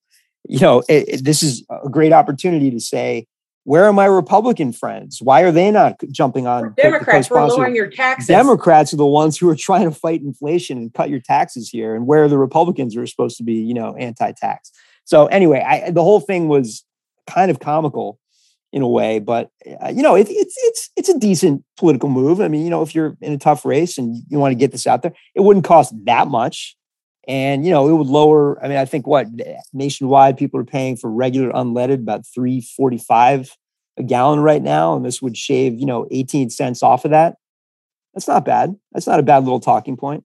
you 0.47 0.59
know 0.59 0.83
it, 0.87 1.07
it, 1.07 1.25
this 1.25 1.43
is 1.43 1.65
a 1.69 1.89
great 1.89 2.13
opportunity 2.13 2.71
to 2.71 2.79
say 2.79 3.27
where 3.67 3.83
are 3.83 3.91
my 3.91 4.05
Republican 4.05 4.71
friends? 4.71 5.21
Why 5.21 5.41
are 5.41 5.51
they 5.51 5.71
not 5.71 5.99
jumping 6.09 6.47
on? 6.47 6.73
Democrats, 6.77 7.29
we're 7.29 7.45
lowering 7.45 7.75
your 7.75 7.89
taxes. 7.89 8.25
Democrats 8.25 8.93
are 8.93 8.97
the 8.97 9.05
ones 9.05 9.37
who 9.37 9.49
are 9.49 9.57
trying 9.57 9.83
to 9.83 9.91
fight 9.91 10.21
inflation 10.21 10.77
and 10.77 10.93
cut 10.93 11.09
your 11.09 11.19
taxes 11.19 11.67
here. 11.67 11.93
And 11.93 12.07
where 12.07 12.23
are 12.23 12.29
the 12.29 12.37
Republicans 12.37 12.95
who 12.95 13.01
are 13.01 13.05
supposed 13.05 13.35
to 13.39 13.43
be, 13.43 13.55
you 13.55 13.73
know, 13.73 13.93
anti-tax? 13.97 14.71
So 15.03 15.25
anyway, 15.25 15.65
I, 15.67 15.91
the 15.91 16.01
whole 16.01 16.21
thing 16.21 16.47
was 16.47 16.85
kind 17.27 17.51
of 17.51 17.59
comical 17.59 18.17
in 18.77 18.81
a 18.81 18.87
way, 18.87 19.19
but 19.19 19.51
uh, 19.83 19.89
you 19.89 20.01
know, 20.01 20.15
it, 20.15 20.27
it's 20.29 20.55
it's 20.57 20.89
it's 20.95 21.09
a 21.09 21.19
decent 21.19 21.63
political 21.77 22.09
move. 22.09 22.39
I 22.39 22.47
mean, 22.47 22.63
you 22.63 22.69
know, 22.69 22.81
if 22.81 22.95
you're 22.95 23.17
in 23.21 23.33
a 23.33 23.37
tough 23.37 23.65
race 23.65 23.97
and 23.97 24.15
you 24.29 24.39
want 24.39 24.51
to 24.51 24.55
get 24.55 24.71
this 24.71 24.87
out 24.87 25.01
there, 25.01 25.13
it 25.35 25.41
wouldn't 25.41 25.65
cost 25.65 25.93
that 26.05 26.29
much 26.29 26.77
and 27.27 27.65
you 27.65 27.71
know 27.71 27.87
it 27.89 27.93
would 27.93 28.07
lower 28.07 28.63
i 28.63 28.67
mean 28.67 28.77
i 28.77 28.85
think 28.85 29.05
what 29.05 29.27
nationwide 29.73 30.37
people 30.37 30.59
are 30.59 30.65
paying 30.65 30.95
for 30.95 31.11
regular 31.11 31.51
unleaded 31.51 31.95
about 31.95 32.25
345 32.25 33.55
a 33.97 34.03
gallon 34.03 34.39
right 34.39 34.61
now 34.61 34.95
and 34.95 35.05
this 35.05 35.21
would 35.21 35.37
shave 35.37 35.77
you 35.77 35.85
know 35.85 36.07
18 36.11 36.49
cents 36.49 36.81
off 36.81 37.05
of 37.05 37.11
that 37.11 37.35
that's 38.13 38.27
not 38.27 38.45
bad 38.45 38.75
that's 38.93 39.07
not 39.07 39.19
a 39.19 39.23
bad 39.23 39.43
little 39.43 39.59
talking 39.59 39.97
point 39.97 40.23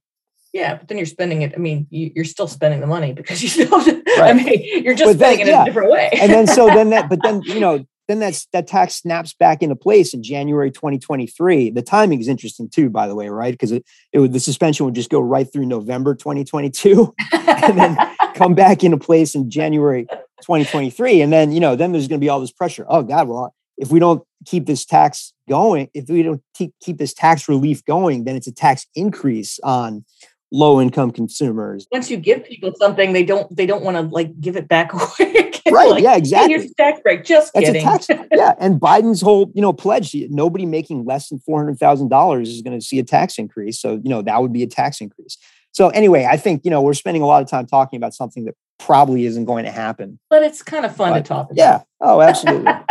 yeah 0.52 0.76
but 0.76 0.88
then 0.88 0.96
you're 0.96 1.06
spending 1.06 1.42
it 1.42 1.52
i 1.54 1.58
mean 1.58 1.86
you, 1.90 2.12
are 2.16 2.24
still 2.24 2.48
spending 2.48 2.80
the 2.80 2.86
money 2.86 3.12
because 3.12 3.42
you 3.42 3.48
still 3.48 3.78
right. 3.78 4.20
i 4.20 4.32
mean 4.32 4.84
you're 4.84 4.94
just 4.94 5.18
spending 5.18 5.46
then, 5.46 5.48
it 5.48 5.50
yeah. 5.50 5.56
in 5.56 5.62
a 5.62 5.64
different 5.64 5.90
way 5.90 6.10
and 6.20 6.32
then 6.32 6.46
so 6.46 6.66
then 6.66 6.90
that 6.90 7.08
but 7.10 7.20
then 7.22 7.42
you 7.42 7.60
know 7.60 7.84
then 8.12 8.18
that's 8.18 8.46
that 8.52 8.66
tax 8.66 8.96
snaps 8.96 9.32
back 9.32 9.62
into 9.62 9.74
place 9.74 10.12
in 10.12 10.22
January 10.22 10.70
2023. 10.70 11.70
The 11.70 11.80
timing 11.80 12.20
is 12.20 12.28
interesting 12.28 12.68
too, 12.68 12.90
by 12.90 13.08
the 13.08 13.14
way, 13.14 13.30
right? 13.30 13.52
Because 13.52 13.72
it, 13.72 13.84
it 14.12 14.18
would 14.18 14.34
the 14.34 14.40
suspension 14.40 14.84
would 14.84 14.94
just 14.94 15.10
go 15.10 15.20
right 15.20 15.50
through 15.50 15.66
November 15.66 16.14
2022 16.14 17.14
and 17.32 17.78
then 17.78 17.96
come 18.34 18.54
back 18.54 18.84
into 18.84 18.98
place 18.98 19.34
in 19.34 19.50
January 19.50 20.04
2023. 20.42 21.22
And 21.22 21.32
then, 21.32 21.52
you 21.52 21.60
know, 21.60 21.74
then 21.74 21.92
there's 21.92 22.06
going 22.06 22.20
to 22.20 22.24
be 22.24 22.28
all 22.28 22.40
this 22.40 22.52
pressure. 22.52 22.84
Oh 22.88 23.02
God, 23.02 23.28
well, 23.28 23.54
if 23.78 23.90
we 23.90 23.98
don't 23.98 24.22
keep 24.44 24.66
this 24.66 24.84
tax 24.84 25.32
going, 25.48 25.88
if 25.94 26.08
we 26.08 26.22
don't 26.22 26.42
keep 26.54 26.98
this 26.98 27.14
tax 27.14 27.48
relief 27.48 27.84
going, 27.84 28.24
then 28.24 28.36
it's 28.36 28.46
a 28.46 28.52
tax 28.52 28.86
increase 28.94 29.58
on 29.64 30.04
low 30.52 30.80
income 30.80 31.10
consumers. 31.10 31.88
Once 31.90 32.10
you 32.10 32.16
give 32.16 32.44
people 32.44 32.72
something, 32.76 33.12
they 33.12 33.24
don't 33.24 33.54
they 33.56 33.66
don't 33.66 33.82
want 33.82 33.96
to 33.96 34.02
like 34.02 34.38
give 34.40 34.56
it 34.56 34.68
back 34.68 34.92
away. 34.94 35.50
right. 35.70 35.90
Like, 35.90 36.02
yeah, 36.02 36.16
exactly. 36.16 36.54
Here's 36.54 36.72
tax 36.74 37.00
break. 37.00 37.24
Just 37.24 37.52
That's 37.54 37.66
kidding. 37.66 37.82
Tax, 37.82 38.08
yeah. 38.32 38.54
And 38.58 38.80
Biden's 38.80 39.20
whole, 39.20 39.50
you 39.54 39.62
know, 39.62 39.72
pledge, 39.72 40.14
nobody 40.28 40.66
making 40.66 41.04
less 41.04 41.28
than 41.28 41.38
four 41.40 41.58
hundred 41.58 41.78
thousand 41.78 42.08
dollars 42.08 42.50
is 42.50 42.62
going 42.62 42.78
to 42.78 42.84
see 42.84 42.98
a 42.98 43.04
tax 43.04 43.38
increase. 43.38 43.80
So, 43.80 43.94
you 44.02 44.10
know, 44.10 44.22
that 44.22 44.40
would 44.40 44.52
be 44.52 44.62
a 44.62 44.66
tax 44.66 45.00
increase. 45.00 45.38
So 45.72 45.88
anyway, 45.88 46.26
I 46.30 46.36
think 46.36 46.64
you 46.64 46.70
know 46.70 46.82
we're 46.82 46.94
spending 46.94 47.22
a 47.22 47.26
lot 47.26 47.42
of 47.42 47.48
time 47.48 47.66
talking 47.66 47.96
about 47.96 48.14
something 48.14 48.44
that 48.44 48.54
probably 48.84 49.26
isn't 49.26 49.44
going 49.44 49.64
to 49.64 49.70
happen. 49.70 50.18
But 50.30 50.42
it's 50.42 50.62
kind 50.62 50.84
of 50.84 50.94
fun 50.94 51.12
But, 51.12 51.18
to 51.18 51.22
talk 51.24 51.46
about. 51.46 51.56
Yeah. 51.56 51.82
Oh, 52.00 52.20
absolutely. 52.20 52.72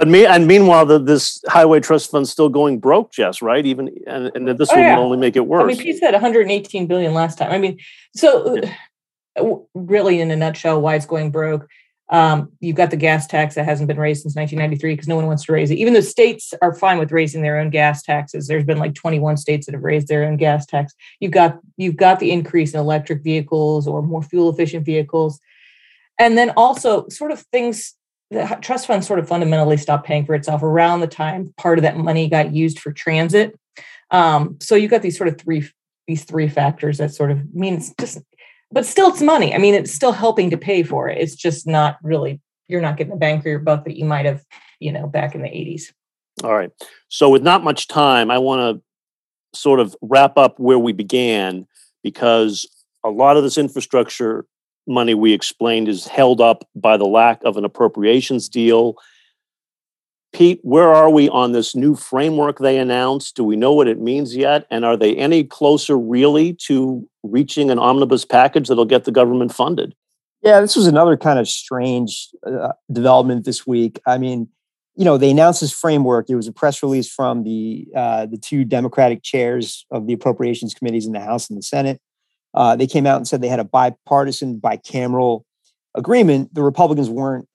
And 0.00 0.12
me, 0.12 0.24
and 0.24 0.46
meanwhile, 0.46 0.86
the, 0.86 1.00
this 1.00 1.42
highway 1.48 1.80
trust 1.80 2.12
fund's 2.12 2.30
still 2.30 2.48
going 2.48 2.78
broke, 2.78 3.10
Jess. 3.10 3.42
Right? 3.42 3.66
Even 3.66 3.90
and, 4.06 4.30
and 4.36 4.56
this 4.56 4.70
Oh, 4.70 4.76
will 4.76 4.82
yeah. 4.84 4.96
only 4.96 5.18
make 5.18 5.34
it 5.34 5.48
worse. 5.48 5.62
I 5.62 5.64
worse. 5.64 5.76
mean, 5.78 5.84
Pete 5.84 5.98
said 5.98 6.12
118 6.12 6.86
billion 6.86 7.12
last 7.12 7.38
time. 7.38 7.50
I 7.50 7.58
mean, 7.58 7.76
so 8.14 8.60
w- 9.36 9.66
really, 9.74 10.20
in 10.20 10.30
a 10.30 10.36
nutshell, 10.36 10.80
why 10.80 10.94
it's 10.94 11.06
going 11.06 11.32
broke. 11.32 11.66
Um, 12.10 12.50
you've 12.60 12.76
got 12.76 12.90
the 12.90 12.96
gas 12.96 13.26
tax 13.26 13.54
that 13.54 13.66
hasn't 13.66 13.88
been 13.88 13.98
raised 13.98 14.22
since 14.22 14.34
1993 14.34 14.94
because 14.94 15.08
no 15.08 15.16
one 15.16 15.26
wants 15.26 15.44
to 15.44 15.52
raise 15.52 15.70
it. 15.70 15.78
Even 15.78 15.92
though 15.92 16.00
states 16.00 16.54
are 16.62 16.72
fine 16.72 16.98
with 16.98 17.12
raising 17.12 17.42
their 17.42 17.58
own 17.58 17.70
gas 17.70 18.02
taxes, 18.02 18.46
there's 18.46 18.64
been 18.64 18.78
like 18.78 18.94
21 18.94 19.36
states 19.36 19.66
that 19.66 19.74
have 19.74 19.84
raised 19.84 20.08
their 20.08 20.24
own 20.24 20.36
gas 20.36 20.64
tax. 20.64 20.94
You've 21.20 21.32
got 21.32 21.58
you've 21.76 21.96
got 21.96 22.18
the 22.18 22.30
increase 22.30 22.72
in 22.72 22.80
electric 22.80 23.22
vehicles 23.22 23.86
or 23.86 24.02
more 24.02 24.22
fuel 24.22 24.48
efficient 24.48 24.86
vehicles, 24.86 25.38
and 26.18 26.38
then 26.38 26.50
also 26.50 27.06
sort 27.08 27.30
of 27.30 27.40
things. 27.52 27.94
The 28.30 28.58
trust 28.60 28.86
fund 28.86 29.02
sort 29.06 29.20
of 29.20 29.28
fundamentally 29.28 29.78
stopped 29.78 30.06
paying 30.06 30.26
for 30.26 30.34
itself 30.34 30.62
around 30.62 31.00
the 31.00 31.06
time 31.06 31.54
part 31.56 31.78
of 31.78 31.82
that 31.82 31.96
money 31.96 32.28
got 32.28 32.52
used 32.52 32.78
for 32.78 32.92
transit. 32.92 33.58
Um, 34.10 34.58
so 34.60 34.74
you've 34.74 34.90
got 34.90 35.00
these 35.00 35.16
sort 35.16 35.28
of 35.28 35.38
three 35.38 35.68
these 36.06 36.24
three 36.24 36.48
factors 36.48 36.98
that 36.98 37.14
sort 37.14 37.30
of 37.30 37.54
means 37.54 37.94
just 38.00 38.18
but 38.70 38.86
still 38.86 39.08
it's 39.08 39.22
money. 39.22 39.54
I 39.54 39.58
mean, 39.58 39.74
it's 39.74 39.92
still 39.92 40.12
helping 40.12 40.50
to 40.50 40.58
pay 40.58 40.82
for 40.82 41.08
it. 41.08 41.18
It's 41.18 41.34
just 41.34 41.66
not 41.66 41.98
really 42.02 42.40
you're 42.68 42.82
not 42.82 42.96
getting 42.96 43.12
the 43.12 43.18
bang 43.18 43.40
for 43.40 43.48
your 43.48 43.58
buck 43.58 43.84
that 43.84 43.96
you 43.96 44.04
might 44.04 44.26
have, 44.26 44.44
you 44.78 44.92
know, 44.92 45.06
back 45.06 45.34
in 45.34 45.42
the 45.42 45.48
80s. 45.48 45.84
All 46.44 46.54
right. 46.54 46.70
So, 47.08 47.30
with 47.30 47.42
not 47.42 47.64
much 47.64 47.88
time, 47.88 48.30
I 48.30 48.38
want 48.38 48.76
to 48.76 49.58
sort 49.58 49.80
of 49.80 49.96
wrap 50.02 50.36
up 50.36 50.58
where 50.60 50.78
we 50.78 50.92
began 50.92 51.66
because 52.04 52.66
a 53.04 53.10
lot 53.10 53.36
of 53.36 53.42
this 53.42 53.58
infrastructure 53.58 54.44
money 54.86 55.14
we 55.14 55.32
explained 55.32 55.88
is 55.88 56.06
held 56.06 56.40
up 56.40 56.68
by 56.76 56.96
the 56.96 57.04
lack 57.04 57.42
of 57.44 57.56
an 57.56 57.64
appropriations 57.64 58.48
deal. 58.48 58.94
Pete, 60.32 60.60
where 60.62 60.94
are 60.94 61.10
we 61.10 61.28
on 61.30 61.52
this 61.52 61.74
new 61.74 61.96
framework 61.96 62.58
they 62.58 62.78
announced? 62.78 63.34
Do 63.34 63.44
we 63.44 63.56
know 63.56 63.72
what 63.72 63.88
it 63.88 63.98
means 63.98 64.36
yet? 64.36 64.66
And 64.70 64.84
are 64.84 64.96
they 64.96 65.16
any 65.16 65.42
closer, 65.42 65.98
really, 65.98 66.54
to 66.66 67.08
reaching 67.30 67.70
an 67.70 67.78
omnibus 67.78 68.24
package 68.24 68.68
that'll 68.68 68.84
get 68.84 69.04
the 69.04 69.12
government 69.12 69.52
funded? 69.52 69.94
Yeah, 70.42 70.60
this 70.60 70.76
was 70.76 70.86
another 70.86 71.16
kind 71.16 71.38
of 71.38 71.48
strange 71.48 72.28
uh, 72.46 72.72
development 72.92 73.44
this 73.44 73.66
week. 73.66 74.00
I 74.06 74.18
mean, 74.18 74.48
you 74.94 75.04
know, 75.04 75.16
they 75.16 75.30
announced 75.30 75.60
this 75.60 75.72
framework. 75.72 76.26
There 76.26 76.36
was 76.36 76.48
a 76.48 76.52
press 76.52 76.82
release 76.82 77.08
from 77.08 77.44
the 77.44 77.86
uh, 77.94 78.26
the 78.26 78.36
two 78.36 78.64
Democratic 78.64 79.22
chairs 79.22 79.86
of 79.90 80.06
the 80.06 80.12
appropriations 80.12 80.74
committees 80.74 81.06
in 81.06 81.12
the 81.12 81.20
House 81.20 81.48
and 81.48 81.58
the 81.58 81.62
Senate. 81.62 82.00
Uh, 82.54 82.76
they 82.76 82.86
came 82.86 83.06
out 83.06 83.16
and 83.16 83.28
said 83.28 83.40
they 83.40 83.48
had 83.48 83.60
a 83.60 83.64
bipartisan, 83.64 84.60
bicameral 84.60 85.42
agreement. 85.94 86.54
The 86.54 86.62
Republicans 86.62 87.08
weren't 87.08 87.48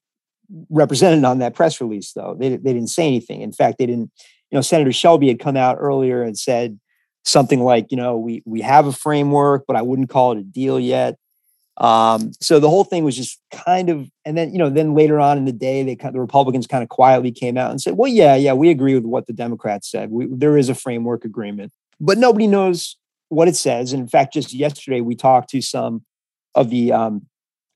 represented 0.70 1.26
on 1.26 1.40
that 1.40 1.56
press 1.56 1.82
release, 1.82 2.14
though. 2.14 2.36
They 2.38 2.50
they 2.50 2.74
didn't 2.74 2.88
say 2.88 3.08
anything. 3.08 3.42
In 3.42 3.52
fact, 3.52 3.78
they 3.78 3.86
didn't. 3.86 4.12
You 4.52 4.58
know, 4.58 4.62
Senator 4.62 4.92
Shelby 4.92 5.30
had 5.30 5.40
come 5.40 5.58
out 5.58 5.78
earlier 5.80 6.22
and 6.22 6.38
said 6.38 6.80
something 7.24 7.62
like, 7.62 7.92
you 7.92 7.98
know, 7.98 8.18
we 8.18 8.44
we 8.46 8.62
have 8.62 8.86
a 8.86 8.92
framework, 8.92 9.66
but 9.68 9.76
I 9.76 9.82
wouldn't 9.82 10.10
call 10.10 10.34
it 10.34 10.40
a 10.40 10.44
deal 10.44 10.80
yet. 10.80 11.18
Um, 11.78 12.32
so 12.40 12.60
the 12.60 12.70
whole 12.70 12.84
thing 12.84 13.04
was 13.04 13.18
just 13.18 13.40
kind 13.52 13.90
of, 13.90 14.08
and 14.26 14.38
then 14.38 14.52
you 14.52 14.60
know, 14.60 14.70
then 14.70 14.94
later 14.94 15.20
on 15.20 15.38
in 15.38 15.46
the 15.46 15.52
day, 15.52 15.84
they 15.84 15.96
the 15.96 16.20
Republicans 16.20 16.68
kind 16.68 16.84
of 16.84 16.90
quietly 16.90 17.32
came 17.32 17.58
out 17.58 17.72
and 17.72 17.82
said, 17.82 17.98
"Well, 17.98 18.12
yeah, 18.12 18.36
yeah, 18.36 18.54
we 18.54 18.70
agree 18.70 18.94
with 18.94 19.06
what 19.06 19.26
the 19.26 19.34
Democrats 19.34 19.90
said. 19.90 20.12
We, 20.12 20.28
there 20.30 20.58
is 20.58 20.70
a 20.70 20.76
framework 20.76 21.26
agreement, 21.26 21.72
but 22.00 22.18
nobody 22.18 22.48
knows 22.48 22.98
what 23.30 23.48
it 23.48 23.56
says." 23.56 23.92
And 23.92 24.02
in 24.02 24.08
fact, 24.08 24.34
just 24.34 24.54
yesterday, 24.54 25.02
we 25.02 25.16
talked 25.16 25.50
to 25.52 25.62
some 25.62 26.04
of 26.54 26.70
the 26.70 26.92
um, 26.92 27.26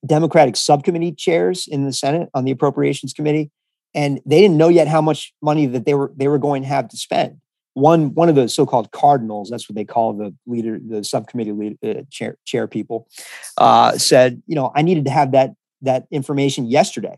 Democratic 0.05 0.57
subcommittee 0.57 1.13
chairs 1.13 1.67
in 1.67 1.85
the 1.85 1.93
Senate 1.93 2.29
on 2.35 2.45
the 2.45 2.51
Appropriations 2.51 3.13
Committee, 3.13 3.49
and 3.95 4.19
they 4.27 4.41
didn't 4.41 4.57
know 4.57 4.69
yet 4.69 4.87
how 4.87 5.01
much 5.01 5.33
money 5.41 5.65
that 5.65 5.85
they 5.85 5.95
were 5.95 6.11
they 6.15 6.27
were 6.27 6.37
going 6.37 6.61
to 6.61 6.67
have 6.67 6.87
to 6.89 6.97
spend 6.97 7.39
one 7.77 8.13
one 8.13 8.29
of 8.29 8.35
the 8.35 8.49
so-called 8.49 8.91
cardinals 8.91 9.49
that's 9.49 9.69
what 9.69 9.75
they 9.75 9.85
call 9.85 10.13
the 10.13 10.33
leader 10.45 10.79
the 10.85 11.03
subcommittee 11.03 11.51
lead, 11.51 11.77
uh, 11.83 12.01
chair 12.09 12.37
chair 12.45 12.67
people 12.67 13.07
uh, 13.57 13.97
said 13.97 14.41
you 14.47 14.55
know 14.55 14.71
i 14.75 14.81
needed 14.81 15.05
to 15.05 15.11
have 15.11 15.31
that 15.31 15.51
that 15.81 16.07
information 16.11 16.65
yesterday. 16.65 17.17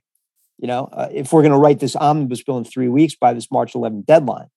You 0.57 0.67
know 0.67 0.89
uh, 0.91 1.07
if 1.11 1.31
we're 1.31 1.41
going 1.41 1.53
to 1.53 1.57
write 1.57 1.79
this 1.79 1.95
omnibus 1.95 2.43
bill 2.43 2.57
in 2.57 2.65
three 2.65 2.89
weeks 2.89 3.15
by 3.15 3.33
this 3.33 3.49
march 3.51 3.73
11th 3.73 4.05
deadline. 4.05 4.47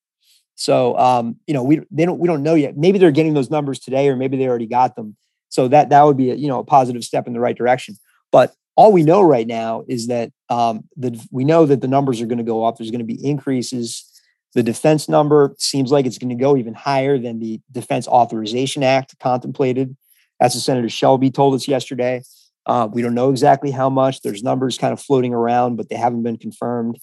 So 0.55 0.99
um, 0.99 1.37
you 1.47 1.55
know 1.55 1.63
we 1.63 1.81
they 1.91 2.05
don't 2.05 2.19
we 2.19 2.27
don't 2.27 2.43
know 2.43 2.55
yet. 2.55 2.77
Maybe 2.77 2.99
they're 2.99 3.13
getting 3.13 3.35
those 3.35 3.51
numbers 3.51 3.79
today 3.79 4.09
or 4.09 4.17
maybe 4.17 4.37
they 4.37 4.49
already 4.49 4.67
got 4.67 4.97
them. 4.97 5.17
So 5.49 5.69
that 5.69 5.91
that 5.91 6.03
would 6.03 6.17
be 6.17 6.31
a, 6.31 6.35
you 6.35 6.49
know 6.49 6.59
a 6.59 6.65
positive 6.65 7.05
step 7.05 7.27
in 7.27 7.33
the 7.33 7.41
right 7.41 7.57
direction. 7.57 7.97
But 8.33 8.55
all 8.75 8.91
we 8.91 9.03
know 9.03 9.21
right 9.23 9.47
now 9.47 9.85
is 9.87 10.07
that 10.07 10.33
um, 10.49 10.89
the, 10.97 11.23
we 11.31 11.45
know 11.45 11.67
that 11.67 11.83
the 11.83 11.89
numbers 11.89 12.23
are 12.23 12.27
going 12.27 12.39
to 12.39 12.45
go 12.45 12.65
up. 12.65 12.79
There's 12.79 12.91
going 12.91 13.07
to 13.07 13.15
be 13.15 13.25
increases 13.25 14.12
the 14.55 14.63
defense 14.63 15.09
number 15.09 15.55
seems 15.59 15.91
like 15.91 16.05
it's 16.05 16.19
going 16.19 16.37
to 16.37 16.41
go 16.41 16.57
even 16.57 16.75
higher 16.75 17.19
than 17.19 17.39
the 17.39 17.61
Defense 17.71 18.07
Authorization 18.07 18.83
Act 18.83 19.19
contemplated. 19.19 19.97
That's 20.39 20.55
what 20.55 20.63
Senator 20.63 20.89
Shelby 20.89 21.31
told 21.31 21.55
us 21.55 21.67
yesterday. 21.67 22.23
Uh, 22.67 22.89
we 22.93 23.03
don't 23.03 23.15
know 23.15 23.31
exactly 23.31 23.71
how 23.71 23.89
much. 23.89 24.21
There's 24.21 24.43
numbers 24.43 24.79
kind 24.79 24.93
of 24.93 25.01
floating 25.01 25.35
around, 25.35 25.77
but 25.77 25.89
they 25.89 25.97
haven't 25.97 26.23
been 26.23 26.37
confirmed, 26.37 26.99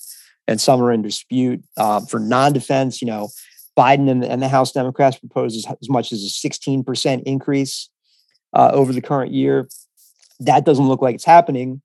and 0.48 0.62
some 0.62 0.82
are 0.82 0.92
in 0.92 1.02
dispute. 1.02 1.64
Uh, 1.76 2.02
for 2.02 2.20
non-defense, 2.20 3.02
you 3.02 3.08
know, 3.08 3.30
Biden 3.78 4.10
and 4.10 4.24
the, 4.24 4.30
and 4.30 4.42
the 4.42 4.48
House 4.48 4.72
Democrats 4.72 5.18
proposes 5.18 5.66
as 5.66 5.90
much 5.90 6.12
as 6.12 6.24
a 6.24 6.50
16% 6.50 7.24
increase 7.24 7.90
uh, 8.54 8.70
over 8.74 8.94
the 8.94 9.02
current 9.02 9.32
year. 9.32 9.68
That 10.40 10.66
doesn't 10.66 10.88
look 10.88 11.02
like 11.02 11.16
it's 11.16 11.26
happening 11.26 11.82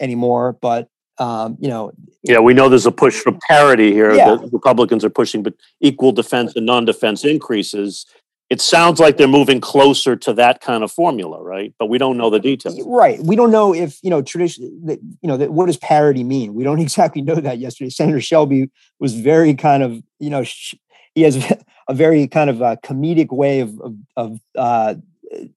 anymore, 0.00 0.56
but 0.60 0.88
um, 1.18 1.56
you 1.60 1.68
know, 1.68 1.92
Yeah, 2.22 2.40
we 2.40 2.54
know 2.54 2.68
there's 2.68 2.86
a 2.86 2.92
push 2.92 3.20
for 3.20 3.32
parity 3.48 3.92
here. 3.92 4.12
Yeah. 4.14 4.36
The 4.36 4.48
Republicans 4.52 5.04
are 5.04 5.10
pushing, 5.10 5.42
but 5.42 5.54
equal 5.80 6.12
defense 6.12 6.54
and 6.56 6.66
non-defense 6.66 7.24
increases. 7.24 8.06
It 8.50 8.60
sounds 8.60 8.98
like 8.98 9.18
they're 9.18 9.28
moving 9.28 9.60
closer 9.60 10.16
to 10.16 10.32
that 10.34 10.60
kind 10.60 10.82
of 10.82 10.90
formula, 10.90 11.42
right? 11.42 11.74
But 11.78 11.86
we 11.86 11.98
don't 11.98 12.16
know 12.16 12.30
the 12.30 12.38
details. 12.38 12.80
Right. 12.86 13.20
We 13.22 13.36
don't 13.36 13.50
know 13.50 13.74
if, 13.74 13.98
you 14.02 14.08
know, 14.08 14.22
tradition, 14.22 14.98
you 15.20 15.28
know, 15.28 15.36
that 15.36 15.52
what 15.52 15.66
does 15.66 15.76
parity 15.76 16.24
mean? 16.24 16.54
We 16.54 16.64
don't 16.64 16.80
exactly 16.88 17.20
know 17.20 17.34
that 17.34 17.58
yesterday. 17.58 17.90
Senator 17.90 18.20
Shelby 18.20 18.70
was 19.00 19.14
very 19.14 19.54
kind 19.54 19.82
of, 19.82 20.02
you 20.18 20.30
know, 20.30 20.44
sh- 20.44 20.74
he 21.14 21.22
has 21.22 21.36
a 21.88 21.94
very 21.94 22.26
kind 22.26 22.48
of 22.48 22.62
uh 22.62 22.76
comedic 22.84 23.30
way 23.30 23.60
of, 23.60 23.78
of, 23.80 23.96
of 24.16 24.40
uh, 24.56 24.94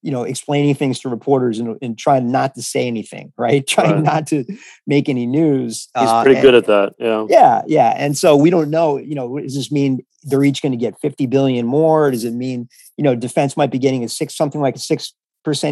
you 0.02 0.12
know, 0.12 0.24
explaining 0.24 0.76
things 0.76 1.00
to 1.00 1.10
reporters 1.10 1.60
and, 1.60 1.78
and 1.82 1.98
trying 1.98 2.32
not 2.32 2.56
to 2.56 2.62
say 2.62 2.88
anything, 2.88 3.32
right? 3.38 3.66
Trying 3.68 3.92
Right. 3.96 4.04
not 4.04 4.28
to 4.28 4.46
make 4.88 5.10
any 5.10 5.26
news. 5.26 5.90
He's 5.98 6.08
uh, 6.10 6.24
pretty 6.24 6.38
and- 6.38 6.44
good 6.44 6.56
at 6.56 6.66
that. 6.68 6.94
Yeah. 7.00 7.26
yeah, 7.30 7.62
yeah. 7.68 7.94
And 7.98 8.18
so 8.18 8.36
we 8.36 8.50
don't 8.50 8.70
know, 8.70 8.98
you 8.98 9.16
know, 9.16 9.38
does 9.40 9.56
this 9.56 9.72
mean 9.72 10.06
they're 10.24 10.44
each 10.44 10.62
going 10.62 10.72
to 10.72 10.78
get 10.78 11.00
50 11.00 11.26
billion 11.28 11.66
more? 11.66 12.12
Does 12.12 12.24
it 12.24 12.34
mean, 12.34 12.70
you 12.98 13.04
know, 13.04 13.16
defense 13.16 13.58
might 13.58 13.72
be 13.72 13.80
getting 13.80 14.04
a 14.04 14.10
six, 14.10 14.36
something 14.36 14.62
like 14.62 14.76
a 14.76 14.80
6% 14.80 15.14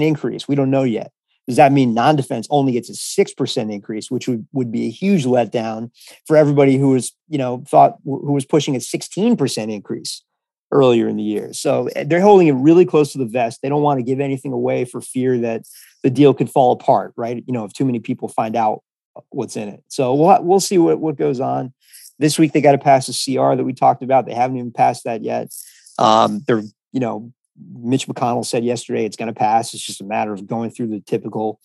increase? 0.01 0.47
We 0.47 0.55
don't 0.55 0.71
know 0.71 0.83
yet. 0.83 1.11
Does 1.47 1.55
that 1.55 1.71
mean 1.71 1.95
non-defense 1.95 2.47
only 2.51 2.73
gets 2.73 2.89
a 2.89 2.93
6% 2.93 3.73
increase, 3.73 4.11
which 4.11 4.27
would, 4.27 4.45
would 4.53 4.71
be 4.71 4.85
a 4.85 4.91
huge 4.91 5.25
letdown 5.25 5.89
for 6.27 6.37
everybody 6.37 6.77
who 6.77 6.89
was, 6.91 7.11
you 7.27 7.39
know, 7.39 7.63
thought 7.67 7.95
who 8.03 8.33
was 8.33 8.45
pushing 8.45 8.75
a 8.75 8.79
16% 8.79 9.73
increase 9.73 10.23
earlier 10.71 11.07
in 11.07 11.17
the 11.17 11.23
year. 11.23 11.53
So 11.53 11.89
eh, 11.95 12.03
they're 12.05 12.21
holding 12.21 12.47
it 12.47 12.53
really 12.53 12.85
close 12.85 13.11
to 13.13 13.17
the 13.17 13.25
vest. 13.25 13.61
They 13.61 13.69
don't 13.69 13.81
want 13.81 13.99
to 13.99 14.03
give 14.03 14.19
anything 14.19 14.53
away 14.53 14.85
for 14.85 15.01
fear 15.01 15.37
that 15.39 15.63
the 16.03 16.09
deal 16.09 16.33
could 16.33 16.49
fall 16.49 16.71
apart, 16.71 17.13
right? 17.17 17.43
You 17.45 17.53
know, 17.53 17.65
if 17.65 17.73
too 17.73 17.85
many 17.85 17.99
people 17.99 18.27
find 18.27 18.55
out 18.55 18.83
what's 19.29 19.55
in 19.55 19.67
it. 19.67 19.83
So 19.87 20.13
we'll 20.13 20.43
we'll 20.43 20.59
see 20.59 20.77
what 20.77 20.99
what 20.99 21.17
goes 21.17 21.39
on. 21.39 21.73
This 22.19 22.37
week 22.37 22.51
they 22.51 22.61
got 22.61 22.73
to 22.73 22.77
pass 22.77 23.07
the 23.07 23.13
CR 23.13 23.55
that 23.55 23.63
we 23.63 23.73
talked 23.73 24.03
about. 24.03 24.25
They 24.25 24.33
haven't 24.33 24.57
even 24.57 24.71
passed 24.71 25.05
that 25.05 25.23
yet. 25.23 25.53
Um, 25.97 26.43
they're 26.47 26.63
you 26.91 26.99
know 26.99 27.31
Mitch 27.73 28.07
McConnell 28.07 28.45
said 28.45 28.63
yesterday 28.63 29.05
it's 29.05 29.17
going 29.17 29.33
to 29.33 29.37
pass. 29.37 29.73
It's 29.73 29.83
just 29.83 30.01
a 30.01 30.05
matter 30.05 30.33
of 30.33 30.47
going 30.47 30.71
through 30.71 30.87
the 30.87 31.01
typical 31.01 31.59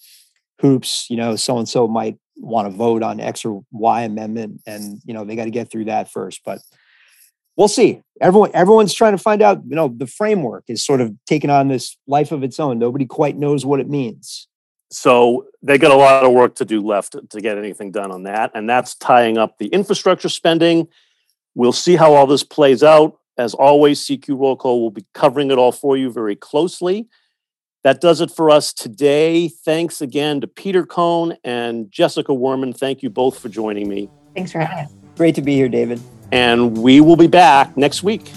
hoops. 0.61 1.07
You 1.11 1.17
know, 1.17 1.37
so 1.37 1.59
and 1.59 1.69
so 1.69 1.87
might 1.87 2.17
want 2.37 2.71
to 2.71 2.77
vote 2.77 3.03
on 3.03 3.21
X 3.21 3.45
or 3.45 3.65
Y 3.71 4.03
amendment, 4.03 4.63
and 4.67 5.01
you 5.05 5.15
know 5.15 5.25
they 5.25 5.37
got 5.37 5.45
to 5.45 5.51
get 5.51 5.71
through 5.71 5.87
that 5.87 6.11
first. 6.11 6.41
But 6.45 6.61
we'll 7.57 7.69
see. 7.69 8.03
Everyone 8.21 8.51
everyone's 8.55 8.95
trying 8.95 9.13
to 9.13 9.19
find 9.19 9.43
out. 9.43 9.63
You 9.67 9.75
know, 9.75 9.89
the 9.89 10.07
framework 10.07 10.65
is 10.69 10.85
sort 10.85 11.01
of 11.01 11.15
taking 11.27 11.51
on 11.51 11.69
this 11.69 11.97
life 12.07 12.33
of 12.33 12.43
its 12.43 12.61
own. 12.61 12.79
Nobody 12.79 13.07
quite 13.07 13.37
knows 13.37 13.67
what 13.67 13.81
it 13.81 13.89
means. 13.89 14.49
So 14.91 15.47
they 15.63 15.79
got 15.79 15.91
a 15.91 15.97
lot 15.97 16.25
of 16.25 16.33
work 16.33 16.55
to 16.57 16.65
do 16.65 16.81
left 16.81 17.17
to 17.31 17.41
get 17.41 17.59
anything 17.59 17.91
done 17.91 18.13
on 18.13 18.25
that. 18.25 18.53
And 18.55 18.69
that's 18.69 18.95
tying 18.95 19.39
up 19.39 19.59
the 19.59 19.67
infrastructure 19.67 20.29
spending. 20.29 20.87
We'll 21.57 21.73
see 21.73 21.97
how 21.97 22.15
all 22.15 22.27
this 22.27 22.45
plays 22.45 22.83
out. 22.83 23.19
As 23.37 23.55
always, 23.55 24.01
CQ 24.01 24.39
Roll 24.39 24.57
Call 24.57 24.81
will 24.81 24.93
be 24.93 25.05
covering 25.13 25.51
it 25.51 25.59
all 25.59 25.73
for 25.73 25.97
you 25.97 26.13
very 26.13 26.37
closely. 26.37 27.09
That 27.83 28.01
does 28.01 28.21
it 28.21 28.31
for 28.31 28.51
us 28.51 28.73
today. 28.73 29.49
Thanks 29.49 30.01
again 30.01 30.41
to 30.41 30.47
Peter 30.47 30.87
Cohn 30.87 31.37
and 31.43 31.91
Jessica 31.91 32.31
Wehrman. 32.31 32.77
Thank 32.77 33.03
you 33.03 33.11
both 33.11 33.41
for 33.41 33.49
joining 33.49 33.89
me. 33.89 34.09
Thanks 34.37 34.53
for 34.53 34.61
having 34.61 34.85
us. 34.85 34.93
Great 35.17 35.35
to 35.35 35.43
be 35.43 35.55
here, 35.55 35.69
David 35.69 36.01
and 36.35 36.77
we 36.77 37.01
will 37.01 37.15
be 37.15 37.29
back 37.29 37.77
next 37.77 38.03
week. 38.03 38.33